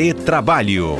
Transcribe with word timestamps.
Retrabalho. 0.00 0.94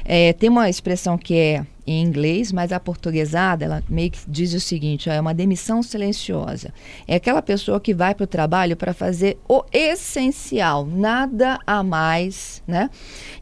É, 0.04 0.32
tem 0.32 0.48
uma 0.48 0.68
expressão 0.68 1.18
que 1.18 1.36
é 1.36 1.66
em 1.86 2.02
inglês, 2.02 2.52
mas 2.52 2.72
a 2.72 2.78
portuguesada, 2.78 3.64
ela 3.64 3.82
meio 3.88 4.10
que 4.10 4.18
diz 4.28 4.54
o 4.54 4.60
seguinte: 4.60 5.10
ó, 5.10 5.12
é 5.12 5.20
uma 5.20 5.34
demissão 5.34 5.82
silenciosa. 5.82 6.72
É 7.06 7.16
aquela 7.16 7.42
pessoa 7.42 7.80
que 7.80 7.92
vai 7.92 8.14
para 8.14 8.24
o 8.24 8.26
trabalho 8.26 8.76
para 8.76 8.94
fazer 8.94 9.38
o 9.48 9.64
essencial, 9.72 10.86
nada 10.86 11.58
a 11.66 11.82
mais, 11.82 12.62
né? 12.66 12.88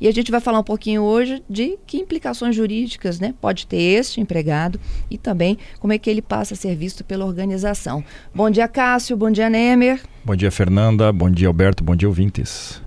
E 0.01 0.09
a 0.09 0.13
gente 0.13 0.31
vai 0.31 0.41
falar 0.41 0.59
um 0.59 0.65
pouquinho 0.65 1.03
hoje 1.03 1.43
de 1.49 1.79
que 1.87 1.99
implicações 1.99 2.57
jurídicas, 2.57 2.70
né, 3.21 3.35
pode 3.41 3.67
ter 3.67 3.77
este 3.77 4.21
empregado 4.21 4.79
e 5.11 5.19
também 5.19 5.59
como 5.79 5.93
é 5.93 5.99
que 5.99 6.09
ele 6.09 6.23
passa 6.23 6.55
a 6.55 6.57
ser 6.57 6.75
visto 6.77 7.05
pela 7.05 7.25
organização. 7.25 8.05
Bom 8.35 8.51
dia, 8.51 8.69
Cássio. 8.69 9.17
Bom 9.17 9.31
dia, 9.31 9.51
Nemer. 9.51 10.01
Bom 10.25 10.37
dia, 10.37 10.51
Fernanda. 10.51 11.13
Bom 11.13 11.31
dia, 11.31 11.49
Alberto. 11.49 11.83
Bom 11.83 11.97
dia, 11.97 12.09
ouvintes. 12.09 12.83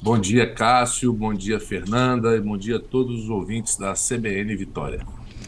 Bom 0.00 0.18
dia, 0.18 0.52
Cássio. 0.52 1.12
Bom 1.12 1.34
dia, 1.34 1.58
Fernanda. 1.58 2.36
E 2.36 2.40
bom 2.40 2.56
dia 2.56 2.76
a 2.76 2.80
todos 2.80 3.24
os 3.24 3.30
ouvintes 3.30 3.76
da 3.76 3.94
CBN 3.94 4.54
Vitória. 4.54 5.00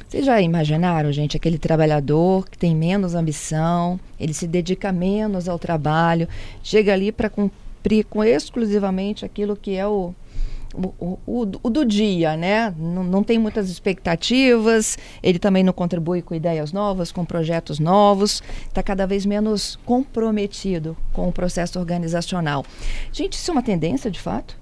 Vocês 0.08 0.24
já 0.24 0.40
imaginaram, 0.40 1.12
gente, 1.12 1.36
aquele 1.36 1.58
trabalhador 1.58 2.48
que 2.48 2.56
tem 2.56 2.74
menos 2.74 3.14
ambição, 3.14 4.00
ele 4.18 4.32
se 4.32 4.46
dedica 4.46 4.90
menos 4.90 5.50
ao 5.50 5.58
trabalho, 5.58 6.26
chega 6.62 6.94
ali 6.94 7.12
para 7.12 7.28
cumprir 7.28 8.04
com 8.04 8.24
exclusivamente 8.24 9.26
aquilo 9.26 9.54
que 9.54 9.76
é 9.76 9.86
o, 9.86 10.14
o, 10.78 11.18
o, 11.26 11.50
o, 11.62 11.70
do 11.70 11.84
dia, 11.84 12.36
né? 12.36 12.72
Não, 12.78 13.02
não, 13.02 13.24
tem 13.24 13.38
muitas 13.38 13.68
expectativas, 13.68 14.96
ele 15.22 15.38
também 15.38 15.64
não 15.64 15.72
contribui 15.72 16.22
com 16.22 16.34
ideias 16.34 16.72
novas, 16.72 17.10
com 17.10 17.24
projetos 17.24 17.78
novos, 17.78 18.42
está 18.66 18.82
cada 18.82 19.06
vez 19.06 19.26
menos 19.26 19.78
comprometido 19.84 20.96
com 21.12 21.28
o 21.28 21.32
processo 21.32 21.78
organizacional. 21.78 22.64
Gente, 23.12 23.32
isso 23.34 23.50
é 23.50 23.52
uma 23.52 23.62
tendência 23.62 24.10
de 24.10 24.20
fato? 24.20 24.56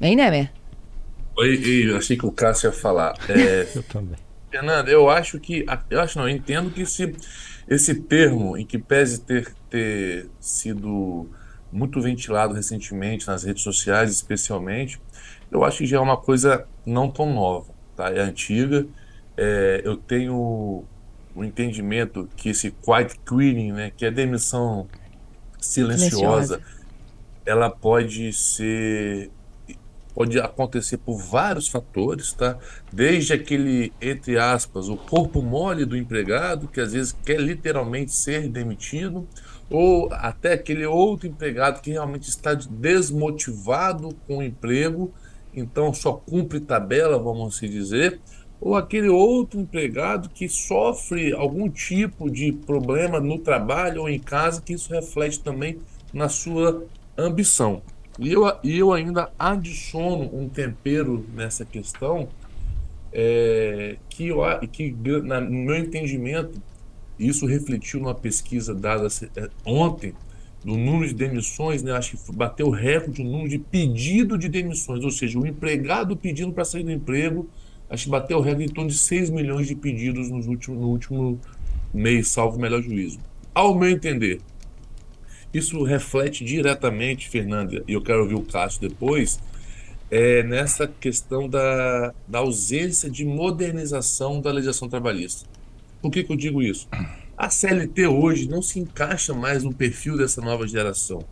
Hein, 0.00 0.16
Nemer? 0.16 0.50
Oi, 1.36 1.88
eu 1.88 1.96
achei 1.96 2.16
que 2.16 2.26
o 2.26 2.32
Cássio 2.32 2.68
ia 2.68 2.72
falar. 2.72 3.14
É, 3.28 3.68
eu 3.76 3.82
também. 3.84 4.16
Fernando, 4.50 4.88
eu 4.88 5.08
acho 5.08 5.38
que. 5.40 5.64
Eu 5.88 6.00
acho 6.00 6.18
não, 6.18 6.28
eu 6.28 6.34
entendo 6.34 6.70
que 6.70 6.82
esse, 6.82 7.14
esse 7.68 7.94
termo, 7.94 8.56
em 8.56 8.66
que 8.66 8.78
pese 8.78 9.20
ter, 9.20 9.50
ter 9.70 10.28
sido 10.38 11.30
muito 11.72 12.00
ventilado 12.00 12.52
recentemente 12.52 13.26
nas 13.26 13.44
redes 13.44 13.62
sociais, 13.62 14.10
especialmente, 14.10 15.00
eu 15.50 15.64
acho 15.64 15.78
que 15.78 15.86
já 15.86 15.96
é 15.96 16.00
uma 16.00 16.16
coisa 16.16 16.66
não 16.84 17.10
tão 17.10 17.32
nova, 17.32 17.72
tá? 17.96 18.10
É 18.10 18.20
antiga. 18.20 18.86
É, 19.36 19.80
eu 19.84 19.96
tenho 19.96 20.34
o 20.34 20.84
um 21.34 21.42
entendimento 21.42 22.28
que 22.36 22.50
esse 22.50 22.70
quiet 22.70 23.18
quitting, 23.20 23.72
né, 23.72 23.90
que 23.96 24.04
é 24.04 24.10
demissão 24.10 24.86
silenciosa, 25.58 26.10
silenciosa, 26.10 26.60
ela 27.46 27.70
pode 27.70 28.32
ser 28.34 29.30
pode 30.14 30.38
acontecer 30.38 30.98
por 30.98 31.16
vários 31.16 31.68
fatores, 31.68 32.34
tá? 32.34 32.58
Desde 32.92 33.32
aquele, 33.32 33.92
entre 33.98 34.38
aspas, 34.38 34.90
o 34.90 34.96
corpo 34.96 35.40
mole 35.40 35.86
do 35.86 35.96
empregado, 35.96 36.68
que 36.68 36.82
às 36.82 36.92
vezes 36.92 37.16
quer 37.24 37.40
literalmente 37.40 38.12
ser 38.12 38.46
demitido, 38.48 39.26
ou 39.72 40.08
até 40.12 40.52
aquele 40.52 40.84
outro 40.84 41.26
empregado 41.26 41.80
que 41.80 41.90
realmente 41.90 42.28
está 42.28 42.52
desmotivado 42.52 44.14
com 44.26 44.38
o 44.38 44.42
emprego, 44.42 45.10
então 45.54 45.94
só 45.94 46.12
cumpre 46.12 46.60
tabela, 46.60 47.18
vamos 47.18 47.56
assim 47.56 47.70
dizer, 47.70 48.20
ou 48.60 48.76
aquele 48.76 49.08
outro 49.08 49.58
empregado 49.58 50.28
que 50.28 50.46
sofre 50.46 51.32
algum 51.32 51.70
tipo 51.70 52.30
de 52.30 52.52
problema 52.52 53.18
no 53.18 53.38
trabalho 53.38 54.02
ou 54.02 54.08
em 54.10 54.18
casa, 54.18 54.60
que 54.60 54.74
isso 54.74 54.92
reflete 54.92 55.40
também 55.40 55.78
na 56.12 56.28
sua 56.28 56.84
ambição. 57.16 57.80
E 58.18 58.30
eu, 58.30 58.44
eu 58.62 58.92
ainda 58.92 59.32
adiciono 59.38 60.28
um 60.34 60.50
tempero 60.50 61.26
nessa 61.34 61.64
questão, 61.64 62.28
é, 63.10 63.96
que, 64.10 64.28
eu, 64.28 64.42
que 64.70 64.94
na, 65.24 65.40
no 65.40 65.50
meu 65.50 65.76
entendimento, 65.76 66.60
isso 67.28 67.46
refletiu 67.46 68.00
numa 68.00 68.14
pesquisa 68.14 68.74
dada 68.74 69.08
é, 69.36 69.48
ontem, 69.64 70.14
do 70.64 70.76
número 70.76 71.08
de 71.08 71.14
demissões, 71.14 71.82
né, 71.82 71.92
acho 71.92 72.16
que 72.16 72.32
bateu 72.32 72.70
recorde 72.70 73.20
o 73.20 73.24
número 73.24 73.48
de 73.48 73.58
pedido 73.58 74.38
de 74.38 74.48
demissões, 74.48 75.02
ou 75.04 75.10
seja, 75.10 75.38
o 75.38 75.46
empregado 75.46 76.16
pedindo 76.16 76.52
para 76.52 76.64
sair 76.64 76.84
do 76.84 76.92
emprego, 76.92 77.48
acho 77.90 78.04
que 78.04 78.10
bateu 78.10 78.40
recorde 78.40 78.70
em 78.70 78.72
torno 78.72 78.90
de 78.90 78.96
6 78.96 79.30
milhões 79.30 79.66
de 79.66 79.74
pedidos 79.74 80.30
nos 80.30 80.46
últimos, 80.46 80.80
no 80.80 80.88
último 80.88 81.40
mês, 81.92 82.28
salvo 82.28 82.58
o 82.58 82.60
melhor 82.60 82.80
juízo. 82.80 83.18
Ao 83.52 83.74
meu 83.74 83.90
entender, 83.90 84.40
isso 85.52 85.82
reflete 85.82 86.44
diretamente, 86.44 87.28
Fernanda, 87.28 87.82
e 87.86 87.92
eu 87.92 88.00
quero 88.00 88.20
ouvir 88.20 88.36
o 88.36 88.42
Cássio 88.42 88.88
depois, 88.88 89.40
é, 90.10 90.42
nessa 90.42 90.86
questão 90.86 91.48
da, 91.48 92.14
da 92.28 92.38
ausência 92.38 93.10
de 93.10 93.24
modernização 93.24 94.40
da 94.40 94.50
legislação 94.50 94.88
trabalhista. 94.88 95.48
Por 96.02 96.10
que, 96.10 96.24
que 96.24 96.32
eu 96.32 96.36
digo 96.36 96.60
isso? 96.60 96.88
A 97.38 97.48
CLT 97.48 98.08
hoje 98.08 98.48
não 98.48 98.60
se 98.60 98.80
encaixa 98.80 99.32
mais 99.32 99.62
no 99.62 99.72
perfil 99.72 100.16
dessa 100.16 100.40
nova 100.42 100.66
geração. 100.66 101.24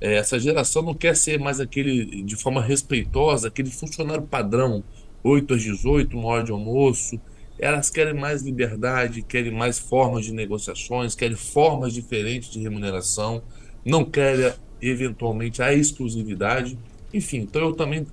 É, 0.00 0.14
essa 0.14 0.38
geração 0.38 0.82
não 0.82 0.94
quer 0.94 1.14
ser 1.14 1.38
mais 1.38 1.60
aquele, 1.60 2.22
de 2.22 2.36
forma 2.36 2.62
respeitosa, 2.62 3.48
aquele 3.48 3.70
funcionário 3.70 4.22
padrão, 4.22 4.82
8 5.22 5.54
às 5.54 5.62
18, 5.62 6.16
uma 6.16 6.28
hora 6.28 6.44
de 6.44 6.52
almoço. 6.52 7.20
Elas 7.58 7.90
querem 7.90 8.14
mais 8.14 8.42
liberdade, 8.42 9.20
querem 9.22 9.52
mais 9.52 9.78
formas 9.78 10.24
de 10.24 10.32
negociações, 10.32 11.14
querem 11.14 11.36
formas 11.36 11.92
diferentes 11.92 12.50
de 12.50 12.60
remuneração, 12.60 13.42
não 13.84 14.04
querem, 14.04 14.54
eventualmente, 14.80 15.60
a 15.60 15.74
exclusividade. 15.74 16.78
Enfim, 17.12 17.38
então 17.38 17.60
eu 17.60 17.72
também 17.74 18.06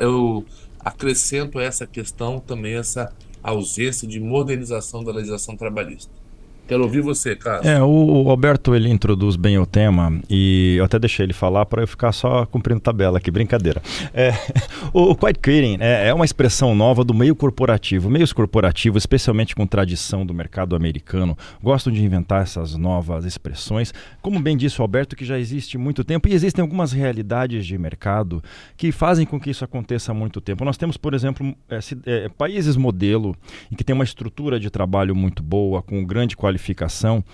eu 0.00 0.44
acrescento 0.78 1.58
essa 1.58 1.86
questão, 1.86 2.38
também 2.38 2.74
essa 2.74 3.12
ausência 3.42 4.06
de 4.06 4.20
modernização 4.20 5.02
da 5.02 5.12
legislação 5.12 5.56
trabalhista. 5.56 6.21
Quero 6.66 6.84
ouvir 6.84 7.00
você, 7.00 7.34
cara. 7.34 7.66
É, 7.66 7.82
o, 7.82 8.30
Alberto 8.30 8.74
ele 8.74 8.88
introduz 8.88 9.34
bem 9.34 9.58
o 9.58 9.66
tema 9.66 10.20
e 10.30 10.76
eu 10.78 10.84
até 10.84 10.96
deixei 10.96 11.26
ele 11.26 11.32
falar 11.32 11.66
para 11.66 11.82
eu 11.82 11.88
ficar 11.88 12.12
só 12.12 12.46
cumprindo 12.46 12.80
tabela 12.80 13.18
aqui, 13.18 13.30
brincadeira. 13.30 13.82
É, 14.14 14.32
o, 14.94 15.10
o 15.10 15.16
quiet 15.16 15.38
quitting 15.40 15.78
é, 15.80 16.08
é, 16.08 16.14
uma 16.14 16.24
expressão 16.24 16.74
nova 16.74 17.04
do 17.04 17.12
meio 17.12 17.34
corporativo. 17.34 18.08
Meios 18.08 18.32
corporativos, 18.32 19.02
especialmente 19.02 19.56
com 19.56 19.66
tradição 19.66 20.24
do 20.24 20.32
mercado 20.32 20.76
americano, 20.76 21.36
gostam 21.60 21.92
de 21.92 22.02
inventar 22.02 22.42
essas 22.42 22.76
novas 22.76 23.24
expressões. 23.24 23.92
Como 24.20 24.40
bem 24.40 24.56
disse 24.56 24.80
o 24.80 24.82
Alberto, 24.82 25.16
que 25.16 25.24
já 25.24 25.38
existe 25.38 25.76
muito 25.76 26.04
tempo 26.04 26.28
e 26.28 26.32
existem 26.32 26.62
algumas 26.62 26.92
realidades 26.92 27.66
de 27.66 27.76
mercado 27.76 28.42
que 28.76 28.92
fazem 28.92 29.26
com 29.26 29.40
que 29.40 29.50
isso 29.50 29.64
aconteça 29.64 30.12
há 30.12 30.14
muito 30.14 30.40
tempo. 30.40 30.64
Nós 30.64 30.76
temos, 30.76 30.96
por 30.96 31.12
exemplo, 31.12 31.54
é, 31.68 31.78
é, 32.06 32.28
países 32.28 32.76
modelo 32.76 33.36
em 33.70 33.74
que 33.74 33.82
tem 33.82 33.94
uma 33.94 34.04
estrutura 34.04 34.60
de 34.60 34.70
trabalho 34.70 35.14
muito 35.14 35.42
boa, 35.42 35.82
com 35.82 36.04
grande 36.04 36.36
qualidade 36.36 36.51
qualificação, 36.52 37.24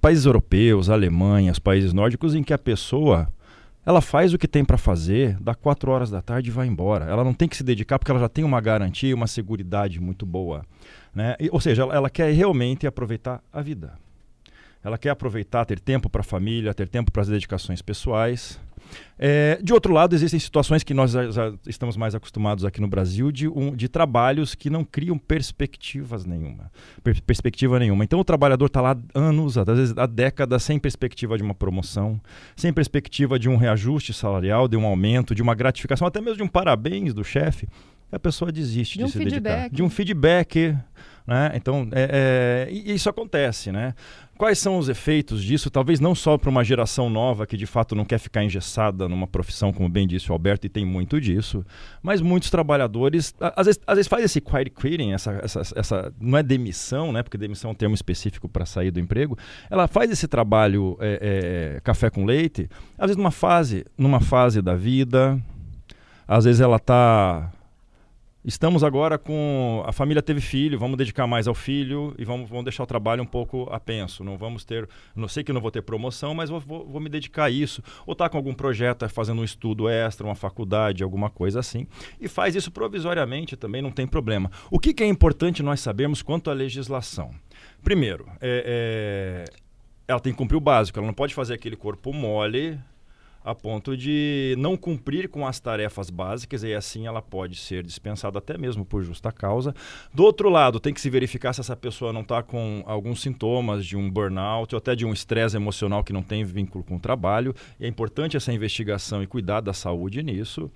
países 0.00 0.26
europeus, 0.26 0.90
Alemanha, 0.90 1.52
os 1.52 1.58
países 1.58 1.92
nórdicos, 1.92 2.34
em 2.34 2.42
que 2.42 2.52
a 2.52 2.58
pessoa 2.58 3.28
ela 3.84 4.00
faz 4.00 4.34
o 4.34 4.38
que 4.38 4.46
tem 4.46 4.64
para 4.64 4.76
fazer, 4.76 5.38
dá 5.40 5.54
quatro 5.54 5.90
horas 5.90 6.10
da 6.10 6.20
tarde 6.20 6.50
e 6.50 6.52
vai 6.52 6.66
embora. 6.66 7.06
Ela 7.06 7.24
não 7.24 7.32
tem 7.32 7.48
que 7.48 7.56
se 7.56 7.64
dedicar 7.64 7.98
porque 7.98 8.10
ela 8.10 8.20
já 8.20 8.28
tem 8.28 8.44
uma 8.44 8.60
garantia, 8.60 9.14
uma 9.14 9.26
segurança 9.26 10.00
muito 10.00 10.26
boa. 10.26 10.64
Né? 11.14 11.34
E, 11.40 11.48
ou 11.50 11.60
seja, 11.60 11.82
ela, 11.82 11.94
ela 11.94 12.10
quer 12.10 12.30
realmente 12.32 12.86
aproveitar 12.86 13.42
a 13.52 13.62
vida. 13.62 13.94
Ela 14.84 14.98
quer 14.98 15.10
aproveitar, 15.10 15.64
ter 15.64 15.80
tempo 15.80 16.08
para 16.08 16.20
a 16.20 16.24
família, 16.24 16.74
ter 16.74 16.88
tempo 16.88 17.10
para 17.10 17.22
as 17.22 17.28
dedicações 17.28 17.80
pessoais. 17.82 18.60
É, 19.18 19.58
de 19.62 19.72
outro 19.72 19.92
lado, 19.92 20.14
existem 20.14 20.40
situações 20.40 20.82
que 20.82 20.94
nós 20.94 21.14
estamos 21.66 21.96
mais 21.96 22.14
acostumados 22.14 22.64
aqui 22.64 22.80
no 22.80 22.88
Brasil 22.88 23.30
de, 23.30 23.48
um, 23.48 23.76
de 23.76 23.88
trabalhos 23.88 24.54
que 24.54 24.70
não 24.70 24.84
criam 24.84 25.18
perspectivas 25.18 26.24
nenhuma. 26.24 26.70
Per 27.04 27.20
perspectiva 27.22 27.78
nenhuma. 27.78 28.02
Então 28.02 28.18
o 28.18 28.24
trabalhador 28.24 28.66
está 28.66 28.80
lá 28.80 28.96
anos, 29.14 29.58
às 29.58 29.66
vezes 29.66 29.94
há 29.96 30.06
décadas, 30.06 30.62
sem 30.62 30.78
perspectiva 30.78 31.36
de 31.36 31.42
uma 31.42 31.54
promoção, 31.54 32.20
sem 32.56 32.72
perspectiva 32.72 33.38
de 33.38 33.48
um 33.48 33.56
reajuste 33.56 34.14
salarial, 34.14 34.66
de 34.66 34.76
um 34.76 34.86
aumento, 34.86 35.34
de 35.34 35.42
uma 35.42 35.54
gratificação, 35.54 36.06
até 36.06 36.20
mesmo 36.20 36.38
de 36.38 36.42
um 36.42 36.48
parabéns 36.48 37.12
do 37.12 37.22
chefe. 37.22 37.68
A 38.10 38.18
pessoa 38.18 38.50
desiste 38.50 38.94
de, 38.94 38.98
de 38.98 39.04
um 39.04 39.08
se 39.08 39.18
feedback. 39.18 39.42
dedicar. 39.42 39.76
De 39.76 39.82
um 39.82 39.90
feedback 39.90 40.76
Né? 41.30 41.52
Então, 41.54 41.86
é, 41.92 42.66
é, 42.68 42.72
isso 42.72 43.08
acontece, 43.08 43.70
né? 43.70 43.94
Quais 44.36 44.58
são 44.58 44.78
os 44.78 44.88
efeitos 44.88 45.44
disso? 45.44 45.70
Talvez 45.70 46.00
não 46.00 46.12
só 46.12 46.36
para 46.36 46.50
uma 46.50 46.64
geração 46.64 47.08
nova 47.08 47.46
que 47.46 47.56
de 47.56 47.66
fato 47.66 47.94
não 47.94 48.04
quer 48.04 48.18
ficar 48.18 48.42
engessada 48.42 49.08
numa 49.08 49.28
profissão, 49.28 49.72
como 49.72 49.88
bem 49.88 50.08
disse 50.08 50.28
o 50.28 50.32
Alberto, 50.32 50.66
e 50.66 50.68
tem 50.68 50.84
muito 50.84 51.20
disso, 51.20 51.64
mas 52.02 52.20
muitos 52.20 52.50
trabalhadores, 52.50 53.32
às 53.38 53.66
vezes, 53.66 53.80
às 53.86 53.94
vezes 53.94 54.08
faz 54.08 54.24
esse 54.24 54.40
quiet 54.40 54.70
quitting, 54.70 55.12
essa, 55.12 55.40
essa, 55.40 55.60
essa, 55.76 56.12
não 56.20 56.36
é 56.36 56.42
demissão, 56.42 57.12
né? 57.12 57.22
Porque 57.22 57.38
demissão 57.38 57.70
é 57.70 57.72
um 57.74 57.76
termo 57.76 57.94
específico 57.94 58.48
para 58.48 58.66
sair 58.66 58.90
do 58.90 58.98
emprego. 58.98 59.38
Ela 59.70 59.86
faz 59.86 60.10
esse 60.10 60.26
trabalho 60.26 60.98
é, 60.98 61.76
é, 61.76 61.80
café 61.82 62.10
com 62.10 62.24
leite, 62.24 62.68
às 62.98 63.06
vezes 63.06 63.16
numa 63.16 63.30
fase, 63.30 63.84
numa 63.96 64.18
fase 64.18 64.60
da 64.60 64.74
vida, 64.74 65.40
às 66.26 66.44
vezes 66.44 66.60
ela 66.60 66.78
está 66.78 67.52
Estamos 68.42 68.82
agora 68.82 69.18
com. 69.18 69.82
A 69.86 69.92
família 69.92 70.22
teve 70.22 70.40
filho, 70.40 70.78
vamos 70.78 70.96
dedicar 70.96 71.26
mais 71.26 71.46
ao 71.46 71.54
filho 71.54 72.14
e 72.18 72.24
vamos, 72.24 72.48
vamos 72.48 72.64
deixar 72.64 72.82
o 72.82 72.86
trabalho 72.86 73.22
um 73.22 73.26
pouco 73.26 73.68
a 73.70 73.78
penso. 73.78 74.24
Não 74.24 74.38
vamos 74.38 74.64
ter. 74.64 74.88
Não 75.14 75.28
sei 75.28 75.44
que 75.44 75.52
não 75.52 75.60
vou 75.60 75.70
ter 75.70 75.82
promoção, 75.82 76.34
mas 76.34 76.48
vou, 76.48 76.58
vou, 76.58 76.86
vou 76.86 77.00
me 77.02 77.10
dedicar 77.10 77.44
a 77.44 77.50
isso. 77.50 77.82
Ou 78.06 78.12
está 78.12 78.30
com 78.30 78.38
algum 78.38 78.54
projeto, 78.54 79.04
é 79.04 79.08
fazendo 79.08 79.42
um 79.42 79.44
estudo 79.44 79.90
extra, 79.90 80.26
uma 80.26 80.34
faculdade, 80.34 81.04
alguma 81.04 81.28
coisa 81.28 81.60
assim. 81.60 81.86
E 82.18 82.28
faz 82.28 82.56
isso 82.56 82.70
provisoriamente 82.70 83.56
também, 83.56 83.82
não 83.82 83.90
tem 83.90 84.06
problema. 84.06 84.50
O 84.70 84.78
que, 84.78 84.94
que 84.94 85.02
é 85.02 85.06
importante 85.06 85.62
nós 85.62 85.80
sabermos 85.80 86.22
quanto 86.22 86.50
à 86.50 86.54
legislação? 86.54 87.32
Primeiro, 87.84 88.26
é, 88.40 89.44
é, 89.46 89.54
ela 90.08 90.18
tem 90.18 90.32
que 90.32 90.38
cumprir 90.38 90.56
o 90.56 90.60
básico, 90.60 90.98
ela 90.98 91.06
não 91.06 91.14
pode 91.14 91.34
fazer 91.34 91.52
aquele 91.52 91.76
corpo 91.76 92.10
mole 92.10 92.80
a 93.44 93.54
ponto 93.54 93.96
de 93.96 94.54
não 94.58 94.76
cumprir 94.76 95.28
com 95.28 95.46
as 95.46 95.58
tarefas 95.58 96.10
básicas 96.10 96.62
e 96.62 96.74
assim 96.74 97.06
ela 97.06 97.22
pode 97.22 97.56
ser 97.56 97.82
dispensada 97.82 98.38
até 98.38 98.58
mesmo 98.58 98.84
por 98.84 99.02
justa 99.02 99.32
causa. 99.32 99.74
Do 100.12 100.24
outro 100.24 100.48
lado, 100.48 100.78
tem 100.78 100.92
que 100.92 101.00
se 101.00 101.10
verificar 101.10 101.52
se 101.52 101.60
essa 101.60 101.76
pessoa 101.76 102.12
não 102.12 102.20
está 102.20 102.42
com 102.42 102.82
alguns 102.86 103.22
sintomas 103.22 103.84
de 103.84 103.96
um 103.96 104.10
burnout 104.10 104.74
ou 104.74 104.78
até 104.78 104.94
de 104.94 105.06
um 105.06 105.12
estresse 105.12 105.56
emocional 105.56 106.04
que 106.04 106.12
não 106.12 106.22
tem 106.22 106.44
vínculo 106.44 106.84
com 106.84 106.96
o 106.96 107.00
trabalho. 107.00 107.54
E 107.78 107.84
é 107.84 107.88
importante 107.88 108.36
essa 108.36 108.52
investigação 108.52 109.22
e 109.22 109.26
cuidar 109.26 109.60
da 109.60 109.72
saúde 109.72 110.22
nisso. 110.22 110.70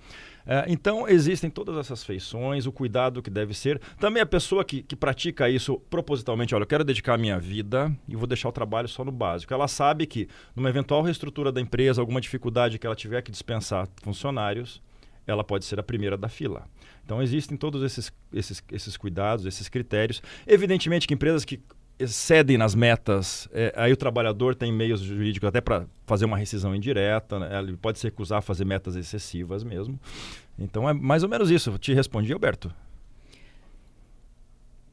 É, 0.45 0.65
então, 0.67 1.07
existem 1.07 1.49
todas 1.49 1.75
essas 1.77 2.03
feições, 2.03 2.65
o 2.65 2.71
cuidado 2.71 3.21
que 3.21 3.29
deve 3.29 3.53
ser. 3.53 3.81
Também 3.99 4.21
a 4.21 4.25
pessoa 4.25 4.63
que, 4.63 4.83
que 4.83 4.95
pratica 4.95 5.49
isso 5.49 5.79
propositalmente, 5.89 6.53
olha, 6.53 6.63
eu 6.63 6.67
quero 6.67 6.83
dedicar 6.83 7.15
a 7.15 7.17
minha 7.17 7.39
vida 7.39 7.91
e 8.07 8.15
vou 8.15 8.27
deixar 8.27 8.49
o 8.49 8.51
trabalho 8.51 8.87
só 8.87 9.03
no 9.03 9.11
básico. 9.11 9.53
Ela 9.53 9.67
sabe 9.67 10.05
que, 10.05 10.27
numa 10.55 10.69
eventual 10.69 11.01
reestrutura 11.01 11.51
da 11.51 11.59
empresa, 11.59 12.01
alguma 12.01 12.21
dificuldade 12.21 12.77
que 12.77 12.85
ela 12.85 12.95
tiver 12.95 13.21
que 13.21 13.31
dispensar 13.31 13.87
funcionários, 14.03 14.81
ela 15.25 15.43
pode 15.43 15.65
ser 15.65 15.79
a 15.79 15.83
primeira 15.83 16.15
da 16.15 16.29
fila. 16.29 16.67
Então, 17.03 17.21
existem 17.21 17.57
todos 17.57 17.81
esses, 17.83 18.11
esses, 18.31 18.63
esses 18.71 18.97
cuidados, 18.97 19.45
esses 19.45 19.67
critérios. 19.67 20.21
Evidentemente 20.45 21.07
que 21.07 21.13
empresas 21.13 21.43
que 21.43 21.59
excedem 21.97 22.57
nas 22.57 22.75
metas, 22.75 23.47
é, 23.53 23.73
aí 23.75 23.91
o 23.91 23.97
trabalhador 23.97 24.53
tem 24.55 24.71
meios 24.71 25.01
jurídicos 25.01 25.47
até 25.47 25.61
para 25.61 25.87
fazer 26.05 26.25
uma 26.25 26.37
rescisão 26.37 26.75
indireta, 26.75 27.39
né? 27.39 27.59
ele 27.59 27.77
pode 27.77 27.99
se 27.99 28.07
recusar 28.07 28.39
a 28.39 28.41
fazer 28.41 28.65
metas 28.65 28.95
excessivas 28.95 29.63
mesmo. 29.63 29.99
Então 30.57 30.87
é 30.87 30.93
mais 30.93 31.23
ou 31.23 31.29
menos 31.29 31.49
isso. 31.49 31.77
Te 31.77 31.93
respondi, 31.93 32.31
Alberto. 32.33 32.73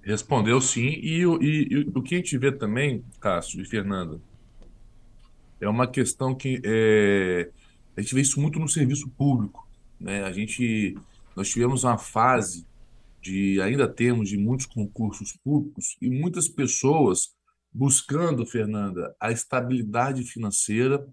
Respondeu 0.02 0.60
sim. 0.60 0.88
E, 1.02 1.22
e, 1.22 1.68
e, 1.70 1.90
o 1.94 2.02
que 2.02 2.14
a 2.14 2.18
gente 2.18 2.36
vê 2.36 2.50
também, 2.50 3.04
Cássio 3.20 3.60
e 3.60 3.64
Fernanda, 3.64 4.20
é 5.60 5.68
uma 5.68 5.86
questão 5.86 6.34
que 6.34 6.60
é, 6.64 7.48
a 7.96 8.00
gente 8.00 8.14
vê 8.14 8.20
isso 8.20 8.40
muito 8.40 8.58
no 8.58 8.68
serviço 8.68 9.08
público. 9.10 9.68
Né? 10.00 10.24
A 10.24 10.32
gente, 10.32 10.96
nós 11.36 11.48
tivemos 11.48 11.84
uma 11.84 11.98
fase 11.98 12.66
de 13.22 13.60
ainda 13.62 13.88
temos 13.88 14.28
de 14.28 14.36
muitos 14.36 14.66
concursos 14.66 15.38
públicos 15.44 15.96
e 16.00 16.10
muitas 16.10 16.48
pessoas 16.48 17.30
buscando, 17.72 18.44
Fernanda, 18.44 19.14
a 19.18 19.30
estabilidade 19.30 20.24
financeira, 20.24 21.06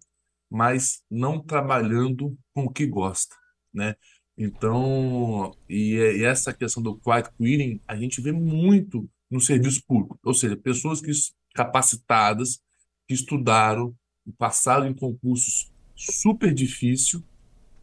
mas 0.49 1.01
não 1.09 1.39
trabalhando 1.39 2.35
com 2.53 2.63
o 2.65 2.71
que 2.71 2.85
gosta, 2.87 3.35
né? 3.71 3.95
Então, 4.35 5.55
e, 5.69 5.93
e 5.95 6.23
essa 6.23 6.51
questão 6.51 6.81
do 6.81 6.97
quiet 6.97 7.29
quitting, 7.37 7.79
a 7.87 7.95
gente 7.95 8.19
vê 8.19 8.31
muito 8.31 9.07
no 9.29 9.39
serviço 9.39 9.83
público, 9.85 10.17
ou 10.23 10.33
seja, 10.33 10.57
pessoas 10.57 10.99
que 10.99 11.11
capacitadas, 11.53 12.59
que 13.07 13.13
estudaram, 13.13 13.95
passaram 14.37 14.87
em 14.87 14.93
concursos 14.93 15.71
super 15.95 16.53
difícil, 16.53 17.23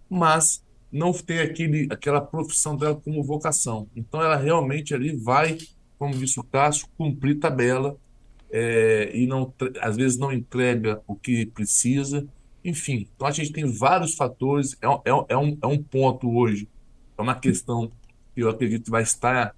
mas 0.09 0.65
não 0.91 1.13
tem 1.13 1.41
aquele, 1.41 1.89
aquela 1.91 2.21
profissão 2.21 2.77
dela 2.77 2.95
como 2.95 3.23
vocação. 3.23 3.89
Então 3.95 4.23
ela 4.23 4.37
realmente 4.37 4.95
ali 4.95 5.15
vai, 5.15 5.59
como 5.99 6.17
disse 6.17 6.39
o 6.39 6.45
Cássio, 6.45 6.89
cumprir 6.97 7.39
tabela 7.39 7.97
é, 8.51 9.11
e 9.15 9.27
não, 9.27 9.53
às 9.81 9.97
vezes 9.97 10.17
não 10.17 10.33
entrega 10.33 11.03
o 11.07 11.15
que 11.15 11.47
precisa. 11.47 12.27
Enfim, 12.65 13.09
então 13.15 13.27
a 13.27 13.31
gente 13.31 13.53
tem 13.53 13.65
vários 13.65 14.15
fatores, 14.15 14.77
é, 14.81 14.87
é, 14.87 15.25
é, 15.29 15.37
um, 15.37 15.59
é 15.61 15.67
um 15.67 15.83
ponto 15.83 16.35
hoje, 16.35 16.69
é 17.17 17.23
uma 17.23 17.35
questão 17.35 17.91
que 18.35 18.43
eu 18.43 18.49
acredito 18.51 18.85
que 18.85 18.91
vai 18.91 19.03
estar 19.03 19.55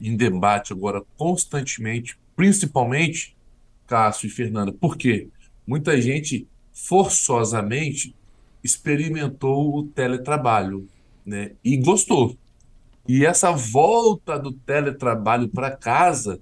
em 0.00 0.16
debate 0.16 0.72
agora 0.72 1.02
constantemente, 1.16 2.18
principalmente, 2.36 3.36
Cássio 3.86 4.26
e 4.26 4.30
Fernanda. 4.30 4.72
Por 4.72 4.96
quê? 4.96 5.28
Muita 5.66 6.00
gente 6.00 6.46
forçosamente 6.72 8.14
experimentou 8.62 9.76
o 9.76 9.84
teletrabalho 9.84 10.88
né, 11.24 11.52
e 11.64 11.76
gostou. 11.76 12.36
E 13.06 13.24
essa 13.24 13.50
volta 13.52 14.38
do 14.38 14.52
teletrabalho 14.52 15.48
para 15.48 15.70
casa 15.70 16.40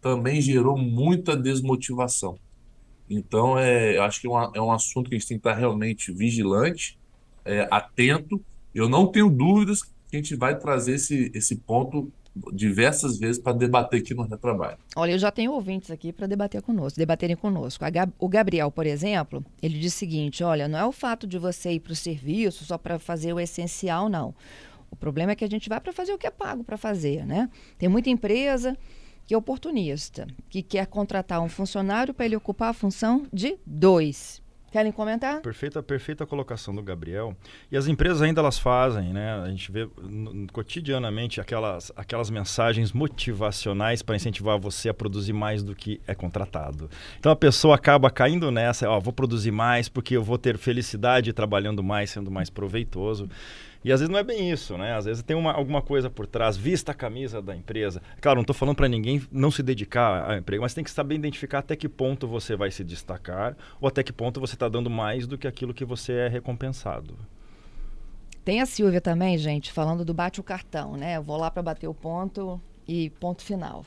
também 0.00 0.40
gerou 0.40 0.76
muita 0.76 1.36
desmotivação. 1.36 2.36
Então, 3.08 3.58
é, 3.58 3.96
eu 3.96 4.02
acho 4.02 4.20
que 4.20 4.26
é, 4.26 4.30
uma, 4.30 4.52
é 4.54 4.60
um 4.60 4.72
assunto 4.72 5.08
que 5.08 5.16
a 5.16 5.18
gente 5.18 5.28
tem 5.28 5.38
que 5.38 5.48
estar 5.48 5.54
realmente 5.54 6.12
vigilante, 6.12 6.98
é, 7.44 7.66
atento. 7.70 8.42
Eu 8.74 8.88
não 8.88 9.06
tenho 9.06 9.30
dúvidas 9.30 9.82
que 9.82 9.92
a 10.12 10.16
gente 10.16 10.34
vai 10.34 10.58
trazer 10.58 10.94
esse, 10.94 11.30
esse 11.34 11.56
ponto 11.56 12.10
diversas 12.52 13.18
vezes 13.18 13.40
para 13.40 13.52
debater 13.52 14.00
aqui 14.00 14.14
no 14.14 14.22
Retrabalho. 14.22 14.78
Olha, 14.96 15.12
eu 15.12 15.18
já 15.18 15.30
tenho 15.30 15.52
ouvintes 15.52 15.90
aqui 15.90 16.12
para 16.12 16.26
debater 16.26 16.62
conosco, 16.62 16.98
debaterem 16.98 17.36
conosco. 17.36 17.84
Gab 17.90 18.12
o 18.18 18.28
Gabriel, 18.28 18.70
por 18.70 18.86
exemplo, 18.86 19.44
ele 19.62 19.78
diz 19.78 19.94
o 19.94 19.98
seguinte: 19.98 20.42
olha, 20.42 20.66
não 20.66 20.78
é 20.78 20.84
o 20.84 20.92
fato 20.92 21.26
de 21.26 21.38
você 21.38 21.72
ir 21.72 21.80
para 21.80 21.92
o 21.92 21.96
serviço 21.96 22.64
só 22.64 22.78
para 22.78 22.98
fazer 22.98 23.32
o 23.32 23.40
essencial, 23.40 24.08
não. 24.08 24.34
O 24.90 24.96
problema 24.96 25.32
é 25.32 25.34
que 25.34 25.44
a 25.44 25.48
gente 25.48 25.68
vai 25.68 25.80
para 25.80 25.92
fazer 25.92 26.12
o 26.12 26.18
que 26.18 26.26
é 26.26 26.30
pago 26.30 26.62
para 26.62 26.76
fazer, 26.76 27.26
né? 27.26 27.48
Tem 27.78 27.88
muita 27.88 28.10
empresa 28.10 28.76
que 29.26 29.34
é 29.34 29.38
oportunista, 29.38 30.26
que 30.50 30.62
quer 30.62 30.86
contratar 30.86 31.40
um 31.40 31.48
funcionário 31.48 32.12
para 32.12 32.26
ele 32.26 32.36
ocupar 32.36 32.70
a 32.70 32.74
função 32.74 33.26
de 33.32 33.56
dois. 33.64 34.42
Querem 34.72 34.90
comentar? 34.90 35.42
Perfeita, 35.42 35.82
perfeita 35.82 36.24
colocação 36.24 36.74
do 36.74 36.82
Gabriel. 36.82 37.36
E 37.70 37.76
as 37.76 37.86
empresas 37.86 38.22
ainda 38.22 38.40
elas 38.40 38.58
fazem, 38.58 39.12
né? 39.12 39.34
A 39.34 39.48
gente 39.50 39.70
vê 39.70 39.86
cotidianamente 40.50 41.42
aquelas, 41.42 41.92
aquelas 41.94 42.30
mensagens 42.30 42.90
motivacionais 42.90 44.00
para 44.00 44.16
incentivar 44.16 44.58
você 44.58 44.88
a 44.88 44.94
produzir 44.94 45.34
mais 45.34 45.62
do 45.62 45.74
que 45.76 46.00
é 46.06 46.14
contratado. 46.14 46.88
Então 47.18 47.30
a 47.30 47.36
pessoa 47.36 47.74
acaba 47.74 48.10
caindo 48.10 48.50
nessa, 48.50 48.88
ó, 48.88 48.98
vou 48.98 49.12
produzir 49.12 49.50
mais 49.50 49.90
porque 49.90 50.16
eu 50.16 50.22
vou 50.22 50.38
ter 50.38 50.56
felicidade 50.56 51.34
trabalhando 51.34 51.82
mais, 51.82 52.08
sendo 52.08 52.30
mais 52.30 52.48
proveitoso. 52.48 53.28
E 53.84 53.92
às 53.92 54.00
vezes 54.00 54.10
não 54.10 54.18
é 54.18 54.22
bem 54.22 54.50
isso, 54.50 54.78
né? 54.78 54.94
Às 54.94 55.06
vezes 55.06 55.22
tem 55.22 55.36
uma, 55.36 55.52
alguma 55.52 55.82
coisa 55.82 56.08
por 56.08 56.26
trás, 56.26 56.56
vista 56.56 56.92
a 56.92 56.94
camisa 56.94 57.42
da 57.42 57.54
empresa. 57.54 58.00
Claro, 58.20 58.36
não 58.36 58.42
estou 58.42 58.54
falando 58.54 58.76
para 58.76 58.88
ninguém 58.88 59.22
não 59.30 59.50
se 59.50 59.62
dedicar 59.62 60.30
ao 60.30 60.36
emprego, 60.36 60.62
mas 60.62 60.74
tem 60.74 60.84
que 60.84 60.90
saber 60.90 61.16
identificar 61.16 61.58
até 61.58 61.74
que 61.74 61.88
ponto 61.88 62.28
você 62.28 62.54
vai 62.54 62.70
se 62.70 62.84
destacar 62.84 63.56
ou 63.80 63.88
até 63.88 64.02
que 64.02 64.12
ponto 64.12 64.40
você 64.40 64.54
está 64.54 64.68
dando 64.68 64.88
mais 64.88 65.26
do 65.26 65.36
que 65.36 65.48
aquilo 65.48 65.74
que 65.74 65.84
você 65.84 66.12
é 66.12 66.28
recompensado. 66.28 67.16
Tem 68.44 68.60
a 68.60 68.66
Silvia 68.66 69.00
também, 69.00 69.38
gente, 69.38 69.72
falando 69.72 70.04
do 70.04 70.12
bate 70.12 70.40
o 70.40 70.44
cartão, 70.44 70.96
né? 70.96 71.16
Eu 71.16 71.22
vou 71.22 71.36
lá 71.36 71.50
para 71.50 71.62
bater 71.62 71.86
o 71.86 71.94
ponto 71.94 72.60
e 72.86 73.10
ponto 73.10 73.42
final. 73.42 73.84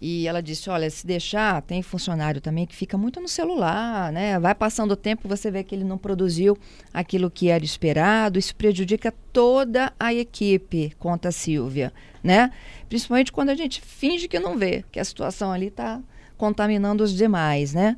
E 0.00 0.28
ela 0.28 0.42
disse: 0.42 0.68
olha, 0.68 0.90
se 0.90 1.06
deixar, 1.06 1.62
tem 1.62 1.82
funcionário 1.82 2.40
também 2.40 2.66
que 2.66 2.74
fica 2.74 2.98
muito 2.98 3.20
no 3.20 3.28
celular, 3.28 4.12
né? 4.12 4.38
Vai 4.38 4.54
passando 4.54 4.90
o 4.92 4.96
tempo, 4.96 5.28
você 5.28 5.50
vê 5.50 5.64
que 5.64 5.74
ele 5.74 5.84
não 5.84 5.96
produziu 5.96 6.56
aquilo 6.92 7.30
que 7.30 7.48
era 7.48 7.64
esperado, 7.64 8.38
isso 8.38 8.54
prejudica 8.54 9.12
toda 9.32 9.92
a 9.98 10.12
equipe, 10.12 10.92
conta 10.98 11.30
a 11.30 11.32
Silvia, 11.32 11.92
né? 12.22 12.52
Principalmente 12.88 13.32
quando 13.32 13.50
a 13.50 13.54
gente 13.54 13.80
finge 13.80 14.28
que 14.28 14.38
não 14.38 14.58
vê, 14.58 14.84
que 14.92 15.00
a 15.00 15.04
situação 15.04 15.50
ali 15.50 15.68
está 15.68 16.00
contaminando 16.36 17.02
os 17.02 17.14
demais, 17.14 17.72
né? 17.72 17.96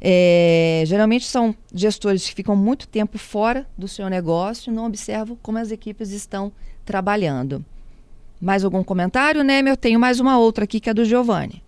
É, 0.00 0.82
geralmente 0.86 1.24
são 1.24 1.54
gestores 1.72 2.26
que 2.28 2.34
ficam 2.34 2.56
muito 2.56 2.86
tempo 2.88 3.16
fora 3.16 3.66
do 3.76 3.88
seu 3.88 4.08
negócio 4.08 4.70
e 4.70 4.74
não 4.74 4.86
observam 4.86 5.38
como 5.40 5.58
as 5.58 5.70
equipes 5.70 6.10
estão 6.10 6.52
trabalhando. 6.84 7.64
Mais 8.44 8.62
algum 8.62 8.84
comentário, 8.84 9.42
né? 9.42 9.62
Eu 9.66 9.76
tenho 9.76 9.98
mais 9.98 10.20
uma 10.20 10.38
outra 10.38 10.64
aqui 10.64 10.78
que 10.78 10.90
é 10.90 10.94
do 10.94 11.04
Giovanni. 11.04 11.62